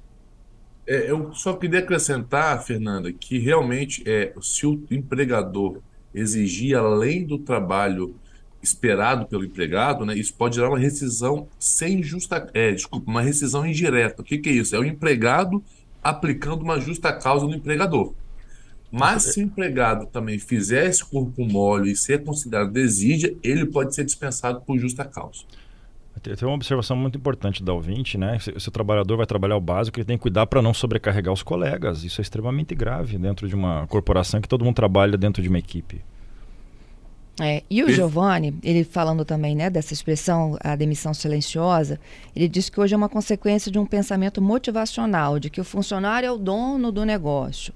É, 0.86 1.10
eu 1.10 1.32
só 1.32 1.54
queria 1.54 1.80
acrescentar, 1.80 2.62
Fernanda, 2.62 3.10
que 3.10 3.38
realmente 3.38 4.04
é, 4.06 4.34
se 4.42 4.66
o 4.66 4.84
empregador 4.90 5.80
exigir 6.14 6.76
além 6.76 7.24
do 7.26 7.38
trabalho 7.38 8.14
esperado 8.62 9.26
pelo 9.26 9.44
empregado, 9.44 10.04
né, 10.04 10.14
isso 10.16 10.34
pode 10.34 10.56
gerar 10.56 10.68
uma 10.68 10.78
rescisão 10.78 11.48
sem 11.58 12.02
justa, 12.02 12.48
é, 12.52 12.72
desculpa, 12.72 13.10
uma 13.10 13.22
rescisão 13.22 13.66
indireta. 13.66 14.20
O 14.20 14.24
que, 14.24 14.36
que 14.38 14.50
é 14.50 14.52
isso? 14.52 14.76
É 14.76 14.78
o 14.78 14.84
empregado 14.84 15.64
aplicando 16.02 16.62
uma 16.62 16.78
justa 16.78 17.12
causa 17.12 17.46
no 17.46 17.54
empregador. 17.54 18.12
Mas 18.90 19.24
se 19.24 19.40
o 19.40 19.42
empregado 19.42 20.06
também 20.06 20.38
fizer 20.38 20.86
esse 20.86 21.04
corpo 21.04 21.44
mole 21.44 21.92
e 21.92 21.96
ser 21.96 22.22
considerado 22.22 22.70
desídia, 22.70 23.34
ele 23.42 23.66
pode 23.66 23.94
ser 23.94 24.04
dispensado 24.04 24.60
por 24.60 24.78
justa 24.78 25.04
causa. 25.04 25.42
Tem 26.22 26.48
uma 26.48 26.54
observação 26.54 26.96
muito 26.96 27.18
importante 27.18 27.62
da 27.62 27.72
ouvinte, 27.72 28.16
né? 28.16 28.38
Se, 28.38 28.52
se 28.58 28.68
o 28.68 28.70
trabalhador 28.72 29.16
vai 29.16 29.26
trabalhar 29.26 29.56
o 29.56 29.60
básico, 29.60 29.98
ele 29.98 30.04
tem 30.04 30.16
que 30.16 30.22
cuidar 30.22 30.46
para 30.46 30.62
não 30.62 30.72
sobrecarregar 30.72 31.32
os 31.32 31.42
colegas. 31.42 32.04
Isso 32.04 32.20
é 32.20 32.22
extremamente 32.22 32.74
grave 32.74 33.18
dentro 33.18 33.48
de 33.48 33.54
uma 33.54 33.86
corporação 33.86 34.40
que 34.40 34.48
todo 34.48 34.64
mundo 34.64 34.74
trabalha 34.74 35.16
dentro 35.16 35.42
de 35.42 35.48
uma 35.48 35.58
equipe. 35.58 36.02
É, 37.38 37.62
e 37.68 37.84
o 37.84 37.90
Giovanni, 37.90 38.54
ele 38.62 38.82
falando 38.82 39.22
também 39.22 39.54
né, 39.54 39.68
dessa 39.68 39.92
expressão, 39.92 40.56
a 40.60 40.74
demissão 40.74 41.12
silenciosa, 41.12 42.00
ele 42.34 42.48
disse 42.48 42.72
que 42.72 42.80
hoje 42.80 42.94
é 42.94 42.96
uma 42.96 43.10
consequência 43.10 43.70
de 43.70 43.78
um 43.78 43.84
pensamento 43.84 44.40
motivacional, 44.40 45.38
de 45.38 45.50
que 45.50 45.60
o 45.60 45.64
funcionário 45.64 46.26
é 46.26 46.32
o 46.32 46.38
dono 46.38 46.90
do 46.90 47.04
negócio. 47.04 47.74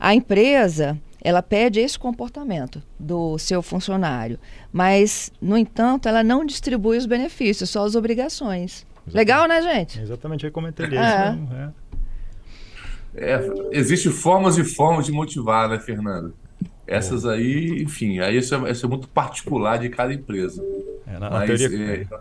A 0.00 0.14
empresa, 0.14 0.98
ela 1.24 1.42
pede 1.42 1.80
esse 1.80 1.98
comportamento 1.98 2.82
do 3.00 3.38
seu 3.38 3.62
funcionário, 3.62 4.38
mas, 4.70 5.32
no 5.40 5.56
entanto, 5.56 6.06
ela 6.06 6.22
não 6.22 6.44
distribui 6.44 6.98
os 6.98 7.06
benefícios, 7.06 7.70
só 7.70 7.86
as 7.86 7.94
obrigações. 7.94 8.86
Exatamente. 9.06 9.16
Legal, 9.16 9.48
né, 9.48 9.62
gente? 9.62 10.00
Exatamente, 10.00 10.44
eu 10.44 10.52
comentei 10.52 10.86
isso. 10.86 10.96
É. 10.96 11.72
É. 13.16 13.32
É, 13.32 13.40
Existem 13.72 14.12
formas 14.12 14.58
e 14.58 14.64
formas 14.64 15.06
de 15.06 15.12
motivar, 15.12 15.68
né, 15.68 15.78
Fernando? 15.78 16.34
Essas 16.86 17.24
aí, 17.24 17.82
enfim, 17.82 18.18
aí 18.18 18.36
isso 18.36 18.54
é, 18.54 18.70
isso 18.70 18.84
é 18.84 18.88
muito 18.88 19.08
particular 19.08 19.78
de 19.78 19.88
cada 19.88 20.12
empresa. 20.12 20.62
É, 21.06 21.18
na, 21.18 21.30
Mas, 21.30 21.50
na 21.50 21.56
teoria, 21.56 22.06
é, 22.10 22.18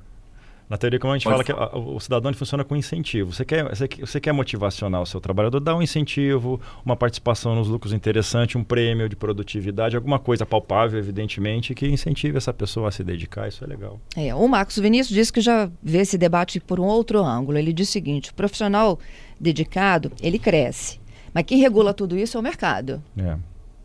na 0.73 0.77
teoria, 0.77 0.99
como 0.99 1.13
a 1.13 1.15
gente 1.15 1.25
fala, 1.25 1.43
que 1.43 1.51
a, 1.51 1.77
o 1.77 1.99
cidadão 1.99 2.33
funciona 2.33 2.63
com 2.63 2.75
incentivo. 2.75 3.31
Você 3.31 3.45
quer, 3.45 3.69
você, 3.69 3.87
você 3.87 4.19
quer 4.19 4.31
motivacionar 4.31 5.03
o 5.03 5.05
seu 5.05 5.21
trabalhador, 5.21 5.59
dá 5.59 5.75
um 5.75 5.83
incentivo, 5.83 6.59
uma 6.83 6.95
participação 6.95 7.53
nos 7.53 7.67
lucros 7.67 7.93
interessante, 7.93 8.57
um 8.57 8.63
prêmio 8.63 9.07
de 9.07 9.15
produtividade, 9.15 9.95
alguma 9.95 10.17
coisa 10.17 10.47
palpável, 10.47 10.97
evidentemente, 10.97 11.75
que 11.75 11.87
incentive 11.87 12.37
essa 12.37 12.51
pessoa 12.51 12.89
a 12.89 12.91
se 12.91 13.03
dedicar. 13.03 13.47
Isso 13.47 13.63
é 13.63 13.67
legal. 13.67 14.01
É, 14.17 14.33
o 14.33 14.47
Marcos 14.47 14.79
Vinícius 14.79 15.15
disse 15.15 15.31
que 15.31 15.41
já 15.41 15.69
vê 15.81 15.99
esse 15.99 16.17
debate 16.17 16.59
por 16.59 16.79
um 16.79 16.85
outro 16.85 17.23
ângulo. 17.23 17.59
Ele 17.59 17.71
diz 17.71 17.89
o 17.89 17.91
seguinte: 17.91 18.31
o 18.31 18.33
profissional 18.33 18.97
dedicado, 19.39 20.11
ele 20.23 20.39
cresce. 20.39 20.99
Mas 21.31 21.43
quem 21.43 21.59
regula 21.59 21.93
tudo 21.93 22.17
isso 22.17 22.35
é 22.35 22.39
o 22.39 22.43
mercado. 22.43 22.99
É. 23.15 23.37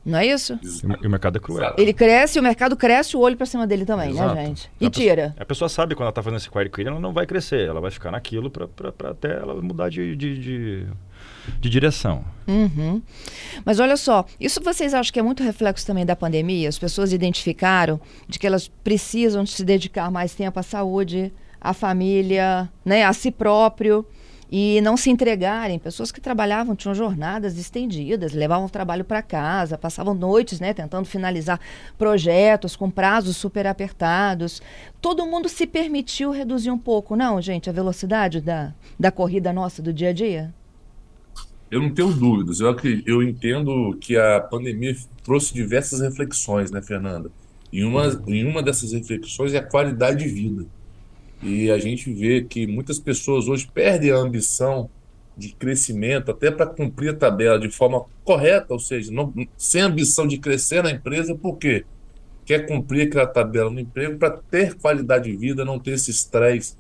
Não 0.09 0.19
é 0.19 0.27
isso? 0.27 0.59
E 1.03 1.07
o 1.07 1.11
mercado 1.11 1.37
é 1.37 1.41
cruel. 1.41 1.75
Ele 1.77 1.93
cresce, 1.93 2.39
o 2.41 2.43
mercado 2.43 2.75
cresce 2.77 3.15
o 3.15 3.21
olho 3.21 3.37
para 3.37 3.45
cima 3.45 3.67
dele 3.67 3.85
também, 3.85 4.09
né, 4.09 4.15
Exato. 4.15 4.35
né, 4.35 4.47
gente? 4.47 4.71
E 4.81 4.87
a 4.87 4.91
tira. 4.91 5.23
Pessoa, 5.23 5.43
a 5.43 5.45
pessoa 5.45 5.69
sabe 5.69 5.95
quando 5.95 6.05
ela 6.05 6.11
está 6.11 6.23
fazendo 6.23 6.39
esse 6.39 6.51
quitting, 6.51 6.89
ela 6.89 6.99
não 6.99 7.13
vai 7.13 7.27
crescer, 7.27 7.69
ela 7.69 7.81
vai 7.81 7.91
ficar 7.91 8.11
naquilo 8.11 8.51
para 8.51 9.11
até 9.11 9.37
ela 9.37 9.61
mudar 9.61 9.91
de, 9.91 10.17
de, 10.17 10.39
de, 10.39 10.87
de 11.61 11.69
direção. 11.69 12.25
Uhum. 12.47 13.03
Mas 13.67 13.79
olha 13.79 13.99
só, 13.99 14.25
isso 14.41 14.63
vocês 14.63 14.95
acham 14.95 15.13
que 15.13 15.19
é 15.21 15.23
muito 15.23 15.43
reflexo 15.43 15.87
também 15.87 16.07
da 16.07 16.17
pandemia? 16.17 16.71
As 16.71 16.79
pessoas 16.79 17.13
identificaram 17.13 18.01
de 18.27 18.39
que 18.39 18.47
elas 18.47 18.67
precisam 18.67 19.45
se 19.45 19.63
dedicar 19.63 20.11
mais 20.11 20.35
tempo 20.35 20.59
à 20.59 20.63
saúde, 20.63 21.31
à 21.61 21.75
família, 21.75 22.67
né, 22.83 23.05
a 23.05 23.13
si 23.13 23.31
próprio 23.31 24.07
e 24.51 24.81
não 24.81 24.97
se 24.97 25.11
entregarem. 25.11 25.79
Pessoas 25.79 26.11
que 26.11 26.21
trabalhavam, 26.21 26.75
tinham 26.75 26.95
jornadas 26.95 27.59
estendidas, 27.59 28.33
levavam 28.33 28.67
o 28.67 28.71
trabalho 28.71 29.05
para 29.05 29.23
casa, 29.23 29.79
passavam 29.79 30.15
noites 30.15 30.61
né, 30.61 30.73
tentando 30.73 31.07
finalizar 31.07 31.61
projetos 31.97 32.75
com 32.75 32.91
prazos 32.91 33.37
super 33.37 33.67
apertados. 33.67 34.63
Todo 35.01 35.27
mundo 35.27 35.49
se 35.49 35.67
permitiu 35.67 36.31
reduzir 36.31 36.71
um 36.71 36.79
pouco, 36.79 37.17
não, 37.17 37.41
gente, 37.41 37.69
a 37.69 37.73
velocidade 37.73 38.41
da, 38.41 38.73
da 38.99 39.11
corrida 39.11 39.53
nossa 39.53 39.83
do 39.83 39.93
dia 39.93 40.11
a 40.11 40.13
dia? 40.13 40.55
Eu 41.71 41.83
não 41.83 41.91
tenho 41.91 42.13
dúvidas. 42.13 42.61
Eu, 42.61 42.75
eu 43.07 43.23
entendo 43.23 43.97
que 44.01 44.17
a 44.17 44.41
pandemia 44.41 44.97
trouxe 45.23 45.53
diversas 45.53 46.01
reflexões, 46.01 46.71
né, 46.71 46.81
Fernanda? 46.81 47.31
E 47.71 47.85
uma, 47.85 48.07
em 48.27 48.47
uma 48.47 48.63
dessas 48.63 48.93
reflexões 48.93 49.53
é 49.53 49.59
a 49.59 49.63
qualidade 49.63 50.25
de 50.25 50.31
vida. 50.31 50.67
E 51.43 51.71
a 51.71 51.79
gente 51.79 52.13
vê 52.13 52.43
que 52.43 52.67
muitas 52.67 52.99
pessoas 52.99 53.47
hoje 53.47 53.69
perdem 53.73 54.11
a 54.11 54.17
ambição 54.17 54.91
de 55.37 55.55
crescimento 55.55 56.31
até 56.33 56.51
para 56.51 56.67
cumprir 56.67 57.11
a 57.11 57.17
tabela 57.17 57.59
de 57.59 57.71
forma 57.71 58.05
correta, 58.25 58.73
ou 58.73 58.81
seja, 58.81 59.13
não, 59.13 59.33
sem 59.57 59.81
ambição 59.81 60.27
de 60.27 60.39
crescer 60.39 60.83
na 60.83 60.91
empresa, 60.91 61.35
por 61.35 61.57
quê? 61.57 61.85
Quer 62.45 62.67
cumprir 62.67 63.07
aquela 63.07 63.27
tabela 63.27 63.71
no 63.71 63.79
emprego 63.79 64.19
para 64.19 64.31
ter 64.31 64.75
qualidade 64.75 65.31
de 65.31 65.37
vida, 65.37 65.65
não 65.65 65.79
ter 65.79 65.93
esse 65.93 66.11
estresse 66.11 66.75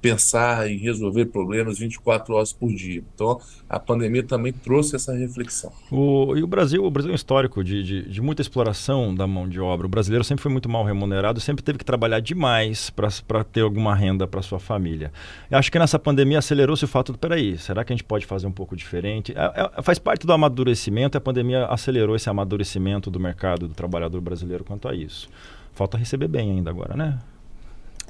pensar 0.00 0.70
em 0.70 0.76
resolver 0.78 1.26
problemas 1.26 1.78
24 1.78 2.34
horas 2.34 2.52
por 2.52 2.72
dia. 2.72 3.02
Então, 3.14 3.40
a 3.68 3.78
pandemia 3.78 4.22
também 4.22 4.52
trouxe 4.52 4.96
essa 4.96 5.12
reflexão. 5.12 5.72
O, 5.90 6.36
e 6.36 6.42
o 6.42 6.46
Brasil, 6.46 6.84
o 6.84 6.90
Brasil 6.90 7.10
é 7.10 7.12
um 7.12 7.16
histórico 7.16 7.64
de, 7.64 7.82
de, 7.82 8.08
de, 8.08 8.20
muita 8.20 8.42
exploração 8.42 9.14
da 9.14 9.26
mão 9.26 9.48
de 9.48 9.60
obra. 9.60 9.86
O 9.86 9.90
brasileiro 9.90 10.24
sempre 10.24 10.42
foi 10.42 10.52
muito 10.52 10.68
mal 10.68 10.84
remunerado, 10.84 11.40
sempre 11.40 11.64
teve 11.64 11.78
que 11.78 11.84
trabalhar 11.84 12.20
demais 12.20 12.90
para 12.90 13.44
ter 13.44 13.62
alguma 13.62 13.94
renda 13.94 14.26
para 14.26 14.40
sua 14.42 14.60
família. 14.60 15.12
Eu 15.50 15.58
acho 15.58 15.70
que 15.70 15.78
nessa 15.78 15.98
pandemia 15.98 16.38
acelerou-se 16.38 16.84
o 16.84 16.88
fato 16.88 17.12
de, 17.12 17.18
peraí, 17.18 17.58
será 17.58 17.84
que 17.84 17.92
a 17.92 17.96
gente 17.96 18.04
pode 18.04 18.26
fazer 18.26 18.46
um 18.46 18.52
pouco 18.52 18.76
diferente? 18.76 19.34
É, 19.36 19.70
é, 19.78 19.82
faz 19.82 19.98
parte 19.98 20.26
do 20.26 20.32
amadurecimento, 20.32 21.18
a 21.18 21.20
pandemia 21.20 21.66
acelerou 21.66 22.14
esse 22.14 22.30
amadurecimento 22.30 23.10
do 23.10 23.18
mercado 23.18 23.66
do 23.66 23.74
trabalhador 23.74 24.20
brasileiro 24.20 24.64
quanto 24.64 24.88
a 24.88 24.94
isso. 24.94 25.28
Falta 25.72 25.96
receber 25.96 26.28
bem 26.28 26.50
ainda 26.50 26.70
agora, 26.70 26.96
né? 26.96 27.18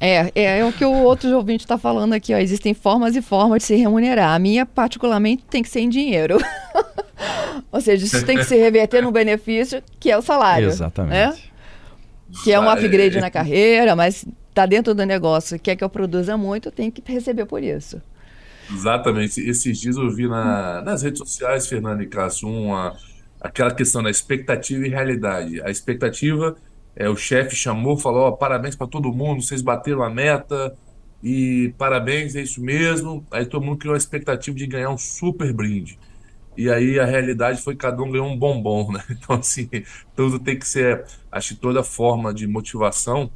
É, 0.00 0.32
é, 0.34 0.58
é 0.60 0.64
o 0.64 0.72
que 0.72 0.84
o 0.84 0.92
outro 0.92 1.28
ouvinte 1.36 1.64
está 1.64 1.76
falando 1.76 2.14
aqui. 2.14 2.32
Ó. 2.32 2.38
Existem 2.38 2.72
formas 2.72 3.14
e 3.14 3.20
formas 3.20 3.58
de 3.58 3.64
se 3.64 3.76
remunerar. 3.76 4.34
A 4.34 4.38
minha, 4.38 4.64
particularmente, 4.64 5.44
tem 5.44 5.62
que 5.62 5.68
ser 5.68 5.80
em 5.80 5.90
dinheiro. 5.90 6.38
Ou 7.70 7.80
seja, 7.82 8.06
isso 8.06 8.24
tem 8.24 8.38
que 8.38 8.44
se 8.44 8.56
reverter 8.56 9.02
no 9.02 9.12
benefício, 9.12 9.82
que 10.00 10.10
é 10.10 10.16
o 10.16 10.22
salário. 10.22 10.68
Exatamente. 10.68 11.12
Né? 11.12 11.38
Que 12.42 12.52
é 12.52 12.58
um 12.58 12.68
upgrade 12.68 13.20
na 13.20 13.30
carreira, 13.30 13.94
mas 13.94 14.24
está 14.48 14.64
dentro 14.64 14.94
do 14.94 15.04
negócio. 15.04 15.58
Quer 15.58 15.76
que 15.76 15.84
eu 15.84 15.90
produza 15.90 16.34
muito, 16.36 16.70
tenho 16.70 16.90
que 16.90 17.02
receber 17.12 17.44
por 17.44 17.62
isso. 17.62 18.00
Exatamente. 18.72 19.40
Esses 19.40 19.78
dias 19.78 19.96
eu 19.96 20.10
vi 20.10 20.26
na, 20.26 20.80
nas 20.80 21.02
redes 21.02 21.18
sociais, 21.18 21.66
Fernando 21.66 22.02
e 22.02 22.06
Cássio, 22.06 22.48
uma, 22.48 22.96
aquela 23.40 23.74
questão 23.74 24.02
da 24.02 24.10
expectativa 24.10 24.86
e 24.86 24.88
realidade. 24.88 25.60
A 25.62 25.70
expectativa 25.70 26.56
é, 26.96 27.08
o 27.08 27.16
chefe 27.16 27.54
chamou, 27.56 27.96
falou: 27.96 28.28
oh, 28.28 28.36
parabéns 28.36 28.76
para 28.76 28.86
todo 28.86 29.12
mundo, 29.12 29.42
vocês 29.42 29.62
bateram 29.62 30.02
a 30.02 30.10
meta 30.10 30.76
e 31.22 31.74
parabéns, 31.76 32.34
é 32.34 32.42
isso 32.42 32.60
mesmo. 32.62 33.24
Aí 33.30 33.44
todo 33.44 33.64
mundo 33.64 33.78
criou 33.78 33.94
a 33.94 33.98
expectativa 33.98 34.56
de 34.56 34.66
ganhar 34.66 34.90
um 34.90 34.98
super 34.98 35.52
brinde. 35.52 35.98
E 36.56 36.68
aí 36.68 36.98
a 36.98 37.04
realidade 37.04 37.62
foi 37.62 37.74
que 37.74 37.80
cada 37.80 38.02
um 38.02 38.10
ganhou 38.10 38.26
um 38.26 38.36
bombom, 38.36 38.92
né? 38.92 39.02
Então, 39.10 39.36
assim, 39.36 39.68
tudo 40.16 40.38
tem 40.38 40.58
que 40.58 40.66
ser. 40.66 41.04
Acho 41.30 41.54
que 41.54 41.60
toda 41.60 41.82
forma 41.82 42.34
de 42.34 42.46
motivação 42.46 43.30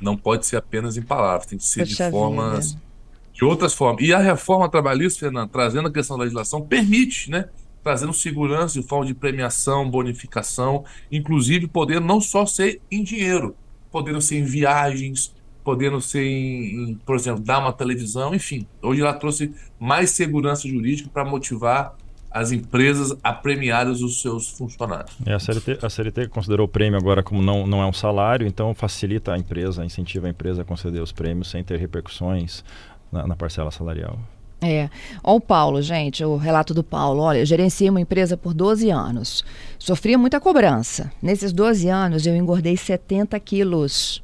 não 0.00 0.16
pode 0.16 0.46
ser 0.46 0.56
apenas 0.56 0.96
em 0.96 1.02
palavras, 1.02 1.46
tem 1.46 1.58
que 1.58 1.64
ser 1.64 1.80
Poxa 1.80 2.04
de 2.04 2.10
formas. 2.10 2.72
Vida. 2.72 2.84
De 3.32 3.44
outras 3.44 3.74
formas. 3.74 4.04
E 4.04 4.14
a 4.14 4.18
reforma 4.18 4.68
trabalhista, 4.68 5.20
Fernando, 5.20 5.50
trazendo 5.50 5.88
a 5.88 5.92
questão 5.92 6.16
da 6.16 6.22
legislação, 6.22 6.62
permite, 6.62 7.30
né? 7.30 7.48
Trazendo 7.84 8.14
segurança 8.14 8.80
de 8.80 8.86
forma 8.86 9.04
de 9.04 9.14
premiação, 9.14 9.88
bonificação, 9.88 10.84
inclusive 11.12 11.68
podendo 11.68 12.06
não 12.06 12.20
só 12.20 12.46
ser 12.46 12.80
em 12.90 13.04
dinheiro, 13.04 13.54
podendo 13.92 14.22
ser 14.22 14.38
em 14.38 14.44
viagens, 14.44 15.34
podendo 15.62 16.00
ser 16.00 16.24
em, 16.24 16.90
em 16.90 16.94
por 16.94 17.14
exemplo, 17.14 17.42
dar 17.42 17.58
uma 17.58 17.72
televisão, 17.72 18.34
enfim. 18.34 18.66
Hoje 18.82 19.02
ela 19.02 19.12
trouxe 19.12 19.54
mais 19.78 20.10
segurança 20.10 20.66
jurídica 20.66 21.10
para 21.12 21.24
motivar 21.24 21.94
as 22.30 22.50
empresas 22.50 23.16
a 23.22 23.32
premiar 23.32 23.86
os 23.86 24.20
seus 24.20 24.50
funcionários. 24.50 25.16
É, 25.24 25.34
a, 25.34 25.38
CLT, 25.38 25.78
a 25.80 25.88
CLT 25.88 26.28
considerou 26.28 26.66
o 26.66 26.68
prêmio 26.68 26.98
agora 26.98 27.22
como 27.22 27.40
não, 27.40 27.64
não 27.64 27.80
é 27.80 27.86
um 27.86 27.92
salário, 27.92 28.44
então 28.44 28.74
facilita 28.74 29.34
a 29.34 29.38
empresa, 29.38 29.84
incentiva 29.84 30.26
a 30.26 30.30
empresa 30.30 30.62
a 30.62 30.64
conceder 30.64 31.00
os 31.00 31.12
prêmios 31.12 31.48
sem 31.48 31.62
ter 31.62 31.78
repercussões 31.78 32.64
na, 33.12 33.24
na 33.26 33.36
parcela 33.36 33.70
salarial. 33.70 34.18
É. 34.66 34.88
Olha 35.22 35.36
o 35.36 35.40
Paulo, 35.40 35.82
gente, 35.82 36.24
o 36.24 36.36
relato 36.36 36.72
do 36.72 36.82
Paulo. 36.82 37.20
Olha, 37.20 37.44
gerenciei 37.44 37.90
uma 37.90 38.00
empresa 38.00 38.36
por 38.36 38.54
12 38.54 38.88
anos. 38.88 39.44
Sofria 39.78 40.16
muita 40.16 40.40
cobrança. 40.40 41.12
Nesses 41.20 41.52
12 41.52 41.88
anos, 41.88 42.26
eu 42.26 42.34
engordei 42.34 42.76
70 42.76 43.38
quilos. 43.40 44.22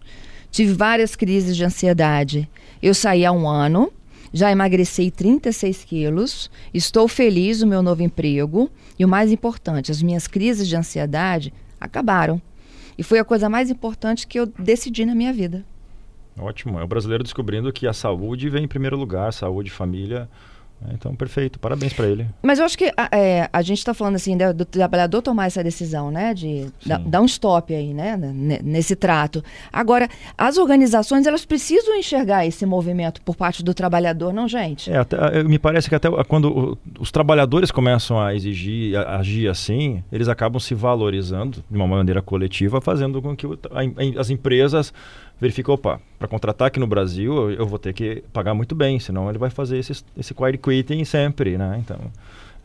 Tive 0.51 0.73
várias 0.73 1.15
crises 1.15 1.55
de 1.55 1.65
ansiedade. 1.65 2.49
Eu 2.83 2.95
saí 2.95 3.27
há 3.27 3.31
um 3.33 3.47
ano, 3.47 3.93
já 4.33 4.51
emagreci 4.51 5.11
36 5.11 5.85
quilos, 5.85 6.51
estou 6.73 7.07
feliz 7.07 7.61
no 7.61 7.67
meu 7.67 7.83
novo 7.83 8.03
emprego 8.03 8.71
e 8.99 9.05
o 9.05 9.09
mais 9.09 9.31
importante, 9.31 9.91
as 9.91 10.03
minhas 10.03 10.27
crises 10.27 10.67
de 10.67 10.77
ansiedade 10.77 11.53
acabaram. 11.81 12.41
E 12.97 13.03
foi 13.03 13.19
a 13.19 13.25
coisa 13.25 13.49
mais 13.49 13.71
importante 13.71 14.27
que 14.27 14.39
eu 14.39 14.47
decidi 14.47 15.05
na 15.05 15.15
minha 15.15 15.33
vida. 15.33 15.65
Ótimo. 16.39 16.79
É 16.79 16.85
o 16.85 16.89
brasileiro 16.89 17.23
descobrindo 17.23 17.73
que 17.73 17.87
a 17.87 17.93
saúde 17.93 18.49
vem 18.49 18.65
em 18.65 18.69
primeiro 18.69 18.97
lugar, 18.97 19.33
saúde, 19.33 19.71
família, 19.71 20.29
Então, 20.95 21.15
perfeito, 21.15 21.59
parabéns 21.59 21.93
para 21.93 22.07
ele. 22.07 22.27
Mas 22.43 22.59
eu 22.59 22.65
acho 22.65 22.77
que 22.79 22.91
é, 23.13 23.49
a 23.53 23.63
gente 23.63 23.79
está 23.79 23.93
falando 23.93 24.17
assim 24.17 24.37
do, 24.37 24.55
do, 24.55 24.65
trabalhador 24.65 25.21
tomar 25.21 25.47
essa 25.47 25.63
decisão, 25.63 26.11
né, 26.11 26.33
de 26.33 26.69
dar 27.05 27.21
um 27.21 27.27
stop 27.27 27.75
aí, 27.75 27.93
né, 27.93 28.17
nesse 28.17 28.97
trato. 28.97 29.45
Agora, 29.71 30.09
as 30.39 30.57
organizações 30.57 31.27
elas 31.27 31.45
precisam 31.45 31.95
enxergar 31.97 32.47
esse 32.47 32.65
movimento 32.65 33.21
por 33.23 33.37
parte 33.37 33.63
do 33.63 33.75
trabalhador, 33.75 34.33
não, 34.33 34.49
gente? 34.49 34.91
É, 34.91 34.99
até, 34.99 35.43
me 35.43 35.59
parece 35.59 35.89
que 35.89 35.95
até 35.95 36.09
quando 36.25 36.79
os 36.99 37.11
trabalhadores 37.11 37.71
começam 37.71 38.19
a 38.19 38.35
exigir, 38.35 38.97
a 38.97 39.19
agir 39.19 39.49
assim, 39.49 40.03
eles 40.11 40.29
acabam 40.29 40.59
se 40.59 40.75
valorizando 40.75 41.63
de 41.71 41.77
uma 41.77 41.87
maneira 41.87 42.23
coletiva, 42.23 42.81
fazendo 42.81 43.21
com 43.21 43.37
que 43.37 43.47
as 44.19 44.31
empresas 44.31 44.95
verifica, 45.41 45.73
opa, 45.73 46.01
para 46.19 46.29
contratar 46.29 46.69
aqui 46.69 46.79
no 46.79 46.87
Brasil 46.87 47.51
eu 47.51 47.67
vou 47.67 47.79
ter 47.79 47.93
que 47.93 48.23
pagar 48.33 48.55
muito 48.55 48.75
bem, 48.75 49.01
senão 49.01 49.29
ele 49.29 49.39
vai 49.39 49.51
fazer 49.51 49.79
esse, 49.79 50.05
esse 50.17 50.35
quiet 50.35 50.59
quitting 50.59 51.05
sempre, 51.05 51.57
né? 51.57 51.81
Então, 51.83 51.99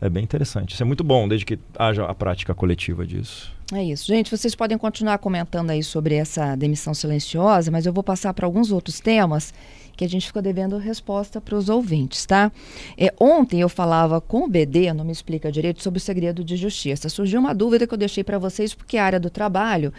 é 0.00 0.08
bem 0.08 0.22
interessante. 0.22 0.74
Isso 0.74 0.82
é 0.82 0.86
muito 0.86 1.02
bom, 1.02 1.26
desde 1.26 1.46
que 1.46 1.58
haja 1.78 2.04
a 2.04 2.14
prática 2.14 2.54
coletiva 2.54 3.06
disso. 3.06 3.50
É 3.72 3.82
isso. 3.82 4.06
Gente, 4.06 4.30
vocês 4.30 4.54
podem 4.54 4.76
continuar 4.76 5.18
comentando 5.18 5.70
aí 5.70 5.82
sobre 5.82 6.14
essa 6.14 6.54
demissão 6.54 6.92
silenciosa, 6.92 7.70
mas 7.70 7.86
eu 7.86 7.92
vou 7.92 8.04
passar 8.04 8.32
para 8.34 8.46
alguns 8.46 8.70
outros 8.70 9.00
temas 9.00 9.52
que 9.96 10.04
a 10.04 10.08
gente 10.08 10.26
ficou 10.26 10.42
devendo 10.42 10.76
resposta 10.76 11.40
para 11.40 11.56
os 11.56 11.68
ouvintes, 11.68 12.26
tá? 12.26 12.52
É, 12.98 13.12
ontem 13.18 13.60
eu 13.60 13.68
falava 13.68 14.20
com 14.20 14.44
o 14.44 14.48
BD, 14.48 14.92
não 14.92 15.04
me 15.04 15.12
explica 15.12 15.50
direito, 15.50 15.82
sobre 15.82 15.98
o 15.98 16.00
segredo 16.00 16.44
de 16.44 16.56
justiça. 16.56 17.08
Surgiu 17.08 17.40
uma 17.40 17.54
dúvida 17.54 17.86
que 17.86 17.94
eu 17.94 17.98
deixei 17.98 18.22
para 18.22 18.38
vocês, 18.38 18.74
porque 18.74 18.98
a 18.98 19.04
área 19.04 19.20
do 19.20 19.30
trabalho, 19.30 19.92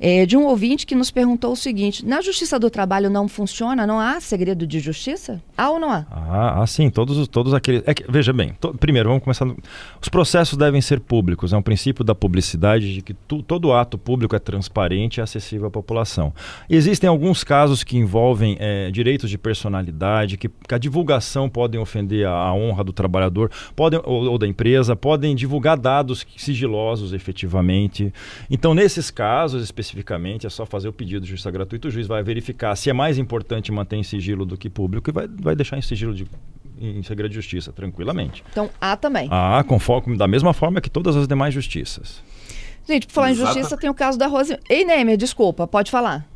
é, 0.00 0.24
de 0.24 0.36
um 0.36 0.44
ouvinte 0.46 0.86
que 0.86 0.94
nos 0.94 1.10
perguntou 1.10 1.52
o 1.52 1.56
seguinte: 1.56 2.04
na 2.04 2.20
justiça 2.20 2.58
do 2.58 2.70
trabalho 2.70 3.10
não 3.10 3.28
funciona? 3.28 3.86
Não 3.86 4.00
há 4.00 4.20
segredo 4.20 4.66
de 4.66 4.80
justiça? 4.80 5.42
Há 5.56 5.70
ou 5.70 5.78
não 5.78 5.90
há? 5.90 6.06
Ah, 6.10 6.66
sim, 6.66 6.88
todos, 6.90 7.28
todos 7.28 7.52
aqueles. 7.52 7.82
É 7.86 7.94
que, 7.94 8.04
veja 8.08 8.32
bem, 8.32 8.54
to, 8.60 8.74
primeiro, 8.74 9.08
vamos 9.08 9.24
começar. 9.24 9.44
No... 9.44 9.56
Os 10.00 10.08
processos 10.08 10.56
devem 10.56 10.80
ser 10.80 11.00
públicos, 11.00 11.52
é 11.52 11.56
um 11.56 11.62
princípio 11.62 12.04
da 12.04 12.14
publicidade 12.14 12.94
de 12.94 13.02
que 13.02 13.14
tu, 13.14 13.42
todo 13.42 13.72
ato 13.72 13.98
público 13.98 14.34
é 14.34 14.38
transparente 14.38 15.18
e 15.18 15.20
acessível 15.20 15.66
à 15.66 15.70
população. 15.70 16.32
Existem 16.68 17.08
alguns 17.08 17.44
casos 17.44 17.84
que 17.84 17.96
envolvem 17.96 18.56
é, 18.58 18.90
direitos 18.90 19.28
de 19.28 19.38
personalidade, 19.42 20.36
que, 20.36 20.48
que 20.48 20.74
a 20.74 20.78
divulgação 20.78 21.48
podem 21.48 21.80
ofender 21.80 22.26
a, 22.26 22.32
a 22.32 22.54
honra 22.54 22.84
do 22.84 22.92
trabalhador 22.92 23.50
podem, 23.74 24.00
ou, 24.04 24.30
ou, 24.30 24.38
da 24.38 24.46
empresa, 24.46 24.94
podem 24.94 25.34
divulgar 25.34 25.78
dados 25.78 26.26
sigilosos 26.36 27.12
efetivamente. 27.12 28.12
Então, 28.50 28.74
nesses 28.74 29.10
casos 29.10 29.62
especificamente, 29.62 30.46
é 30.46 30.50
só 30.50 30.64
fazer 30.64 30.88
o 30.88 30.92
pedido 30.92 31.22
de 31.22 31.30
justiça 31.30 31.50
gratuita, 31.50 31.88
o 31.88 31.90
juiz 31.90 32.06
vai 32.06 32.22
verificar 32.22 32.76
se 32.76 32.88
é 32.88 32.92
mais 32.92 33.18
importante 33.18 33.72
manter 33.72 33.96
em 33.96 34.02
sigilo 34.02 34.46
do 34.46 34.56
que 34.56 34.70
público 34.70 35.10
e 35.10 35.12
vai, 35.12 35.28
vai 35.28 35.56
deixar 35.56 35.76
em 35.76 35.82
sigilo 35.82 36.14
de 36.14 36.26
em 36.80 37.02
segredo 37.04 37.28
de 37.28 37.36
justiça, 37.36 37.72
tranquilamente. 37.72 38.42
Então, 38.50 38.68
há 38.80 38.96
também. 38.96 39.28
Há, 39.30 39.62
com 39.62 39.78
foco, 39.78 40.16
da 40.16 40.26
mesma 40.26 40.52
forma 40.52 40.80
que 40.80 40.90
todas 40.90 41.14
as 41.14 41.28
demais 41.28 41.54
justiças. 41.54 42.20
Gente, 42.88 43.06
por 43.06 43.12
falar 43.12 43.30
em 43.30 43.34
justiça, 43.34 43.76
tem 43.76 43.88
o 43.88 43.94
caso 43.94 44.18
da 44.18 44.26
Rose. 44.26 44.58
Ei, 44.68 44.84
Nemer, 44.84 45.16
desculpa, 45.16 45.66
pode 45.66 45.90
falar. 45.90 46.26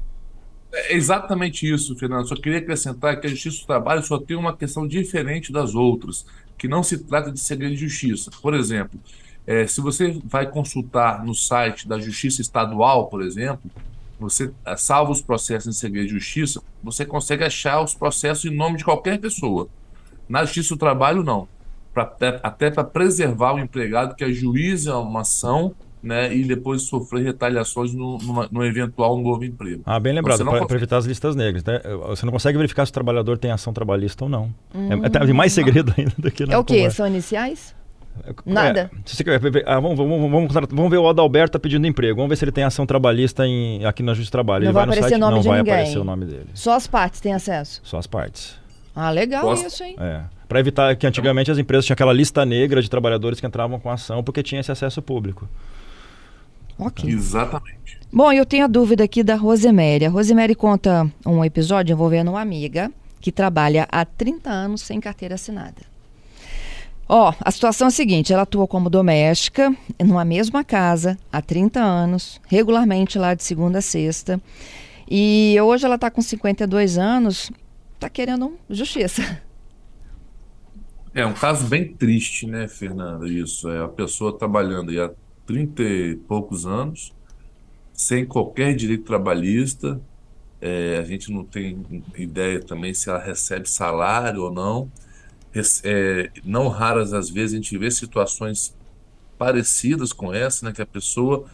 É 0.76 0.94
exatamente 0.94 1.66
isso, 1.66 1.96
Fernando. 1.96 2.28
Só 2.28 2.36
queria 2.36 2.58
acrescentar 2.58 3.18
que 3.18 3.26
a 3.26 3.30
Justiça 3.30 3.60
do 3.60 3.66
Trabalho 3.66 4.02
só 4.02 4.18
tem 4.18 4.36
uma 4.36 4.54
questão 4.54 4.86
diferente 4.86 5.50
das 5.50 5.74
outras, 5.74 6.26
que 6.58 6.68
não 6.68 6.82
se 6.82 6.98
trata 6.98 7.32
de 7.32 7.40
segredo 7.40 7.74
de 7.74 7.88
justiça. 7.88 8.30
Por 8.42 8.52
exemplo, 8.52 9.00
é, 9.46 9.66
se 9.66 9.80
você 9.80 10.20
vai 10.22 10.50
consultar 10.50 11.24
no 11.24 11.34
site 11.34 11.88
da 11.88 11.98
Justiça 11.98 12.42
Estadual, 12.42 13.06
por 13.06 13.22
exemplo, 13.22 13.70
você 14.20 14.52
é, 14.66 14.76
salva 14.76 15.12
os 15.12 15.22
processos 15.22 15.74
em 15.74 15.78
segredo 15.78 16.08
de 16.08 16.12
justiça, 16.12 16.62
você 16.82 17.06
consegue 17.06 17.42
achar 17.42 17.82
os 17.82 17.94
processos 17.94 18.44
em 18.44 18.54
nome 18.54 18.76
de 18.76 18.84
qualquer 18.84 19.18
pessoa. 19.18 19.68
Na 20.28 20.44
Justiça 20.44 20.74
do 20.74 20.78
Trabalho, 20.78 21.22
não. 21.22 21.48
Pra, 21.94 22.14
até 22.42 22.70
para 22.70 22.84
preservar 22.84 23.54
o 23.54 23.58
empregado 23.58 24.14
que 24.14 24.24
ajuiza 24.24 24.98
uma 24.98 25.22
ação 25.22 25.74
né, 26.06 26.32
e 26.32 26.44
depois 26.44 26.82
sofrer 26.82 27.24
retaliações 27.24 27.92
no, 27.92 28.18
numa, 28.18 28.48
no 28.50 28.64
eventual 28.64 29.18
novo 29.18 29.44
emprego. 29.44 29.82
Ah, 29.84 29.98
bem 29.98 30.12
lembrado, 30.12 30.44
para 30.44 30.60
consegue... 30.60 30.74
evitar 30.74 30.98
as 30.98 31.04
listas 31.04 31.34
negras. 31.34 31.64
Né? 31.64 31.80
Você 32.08 32.24
não 32.24 32.32
consegue 32.32 32.56
verificar 32.56 32.86
se 32.86 32.90
o 32.90 32.94
trabalhador 32.94 33.36
tem 33.38 33.50
ação 33.50 33.72
trabalhista 33.72 34.24
ou 34.24 34.30
não. 34.30 34.54
Hum. 34.72 34.88
É, 35.04 35.30
é 35.30 35.32
mais 35.32 35.52
segredo 35.52 35.92
ainda 35.98 36.12
do 36.16 36.30
que 36.30 36.46
na 36.46 36.54
É 36.54 36.58
o 36.58 36.64
quê? 36.64 36.88
São 36.90 37.08
iniciais? 37.08 37.74
É, 38.24 38.32
Nada. 38.46 38.90
É, 38.94 39.64
ah, 39.66 39.80
vamos, 39.80 39.98
vamos, 39.98 40.30
vamos, 40.30 40.68
vamos, 40.70 40.90
ver 40.90 40.98
o 40.98 41.08
Adalberto 41.08 41.52
tá 41.52 41.58
pedindo 41.58 41.86
emprego. 41.86 42.16
Vamos 42.16 42.28
ver 42.28 42.36
se 42.36 42.44
ele 42.44 42.52
tem 42.52 42.62
ação 42.62 42.86
trabalhista 42.86 43.44
em, 43.44 43.84
aqui 43.84 44.02
na 44.02 44.12
Justiça 44.12 44.30
do 44.30 44.32
Trabalho. 44.32 44.64
Não 44.64 44.70
ele 44.70 44.74
vai, 44.74 44.84
aparecer 44.84 45.08
site, 45.10 45.20
nome 45.20 45.34
não 45.34 45.40
de 45.42 45.48
vai 45.48 45.58
ninguém. 45.58 45.74
aparecer 45.74 45.98
o 45.98 46.04
nome 46.04 46.24
dele. 46.24 46.46
Só 46.54 46.74
as 46.74 46.86
partes 46.86 47.20
têm 47.20 47.34
acesso? 47.34 47.80
Só 47.82 47.98
as 47.98 48.06
partes. 48.06 48.56
Ah, 48.94 49.10
legal 49.10 49.42
Posso? 49.42 49.66
isso, 49.66 49.82
hein? 49.82 49.96
É. 49.98 50.22
Para 50.48 50.60
evitar 50.60 50.94
que 50.94 51.06
antigamente 51.06 51.50
as 51.50 51.58
empresas 51.58 51.84
tinham 51.84 51.94
aquela 51.94 52.12
lista 52.12 52.46
negra 52.46 52.80
de 52.80 52.88
trabalhadores 52.88 53.40
que 53.40 53.46
entravam 53.46 53.80
com 53.80 53.90
ação 53.90 54.22
porque 54.22 54.42
tinha 54.42 54.60
esse 54.60 54.70
acesso 54.70 55.02
público. 55.02 55.48
Ok. 56.78 57.08
Exatamente. 57.08 57.98
Bom, 58.12 58.32
eu 58.32 58.46
tenho 58.46 58.64
a 58.64 58.68
dúvida 58.68 59.04
aqui 59.04 59.22
da 59.22 59.34
Rosemary. 59.34 60.06
A 60.06 60.10
Rosemary 60.10 60.54
conta 60.54 61.10
um 61.24 61.44
episódio 61.44 61.92
envolvendo 61.92 62.30
uma 62.30 62.40
amiga 62.40 62.90
que 63.20 63.32
trabalha 63.32 63.88
há 63.90 64.04
30 64.04 64.50
anos 64.50 64.82
sem 64.82 65.00
carteira 65.00 65.34
assinada. 65.34 65.82
Ó, 67.08 67.32
a 67.40 67.50
situação 67.50 67.86
é 67.86 67.88
a 67.88 67.92
seguinte: 67.92 68.32
ela 68.32 68.42
atua 68.42 68.66
como 68.66 68.90
doméstica 68.90 69.74
numa 70.04 70.24
mesma 70.24 70.64
casa 70.64 71.18
há 71.32 71.40
30 71.40 71.80
anos, 71.80 72.40
regularmente 72.46 73.18
lá 73.18 73.34
de 73.34 73.42
segunda 73.42 73.78
a 73.78 73.82
sexta. 73.82 74.40
E 75.08 75.56
hoje 75.62 75.84
ela 75.84 75.94
está 75.94 76.10
com 76.10 76.20
52 76.20 76.98
anos, 76.98 77.50
está 77.94 78.10
querendo 78.10 78.58
justiça. 78.68 79.40
É 81.14 81.24
um 81.24 81.32
caso 81.32 81.66
bem 81.66 81.94
triste, 81.94 82.46
né, 82.46 82.68
Fernanda? 82.68 83.26
Isso. 83.26 83.70
É 83.70 83.82
a 83.82 83.88
pessoa 83.88 84.36
trabalhando 84.36 84.90
há 85.00 85.10
30 85.46 85.82
e 85.82 86.16
poucos 86.16 86.66
anos, 86.66 87.14
sem 87.92 88.26
qualquer 88.26 88.74
direito 88.74 89.04
trabalhista. 89.04 90.00
É, 90.60 90.98
a 90.98 91.04
gente 91.04 91.30
não 91.30 91.44
tem 91.44 92.04
ideia 92.16 92.60
também 92.60 92.92
se 92.92 93.08
ela 93.08 93.18
recebe 93.18 93.68
salário 93.68 94.42
ou 94.42 94.52
não. 94.52 94.90
É, 95.84 96.30
não 96.44 96.68
raras 96.68 97.14
às 97.14 97.30
vezes 97.30 97.54
a 97.54 97.56
gente 97.56 97.78
vê 97.78 97.90
situações 97.90 98.74
parecidas 99.38 100.12
com 100.12 100.32
essa, 100.32 100.66
né, 100.66 100.72
que 100.72 100.82
a 100.82 100.86
pessoa 100.86 101.46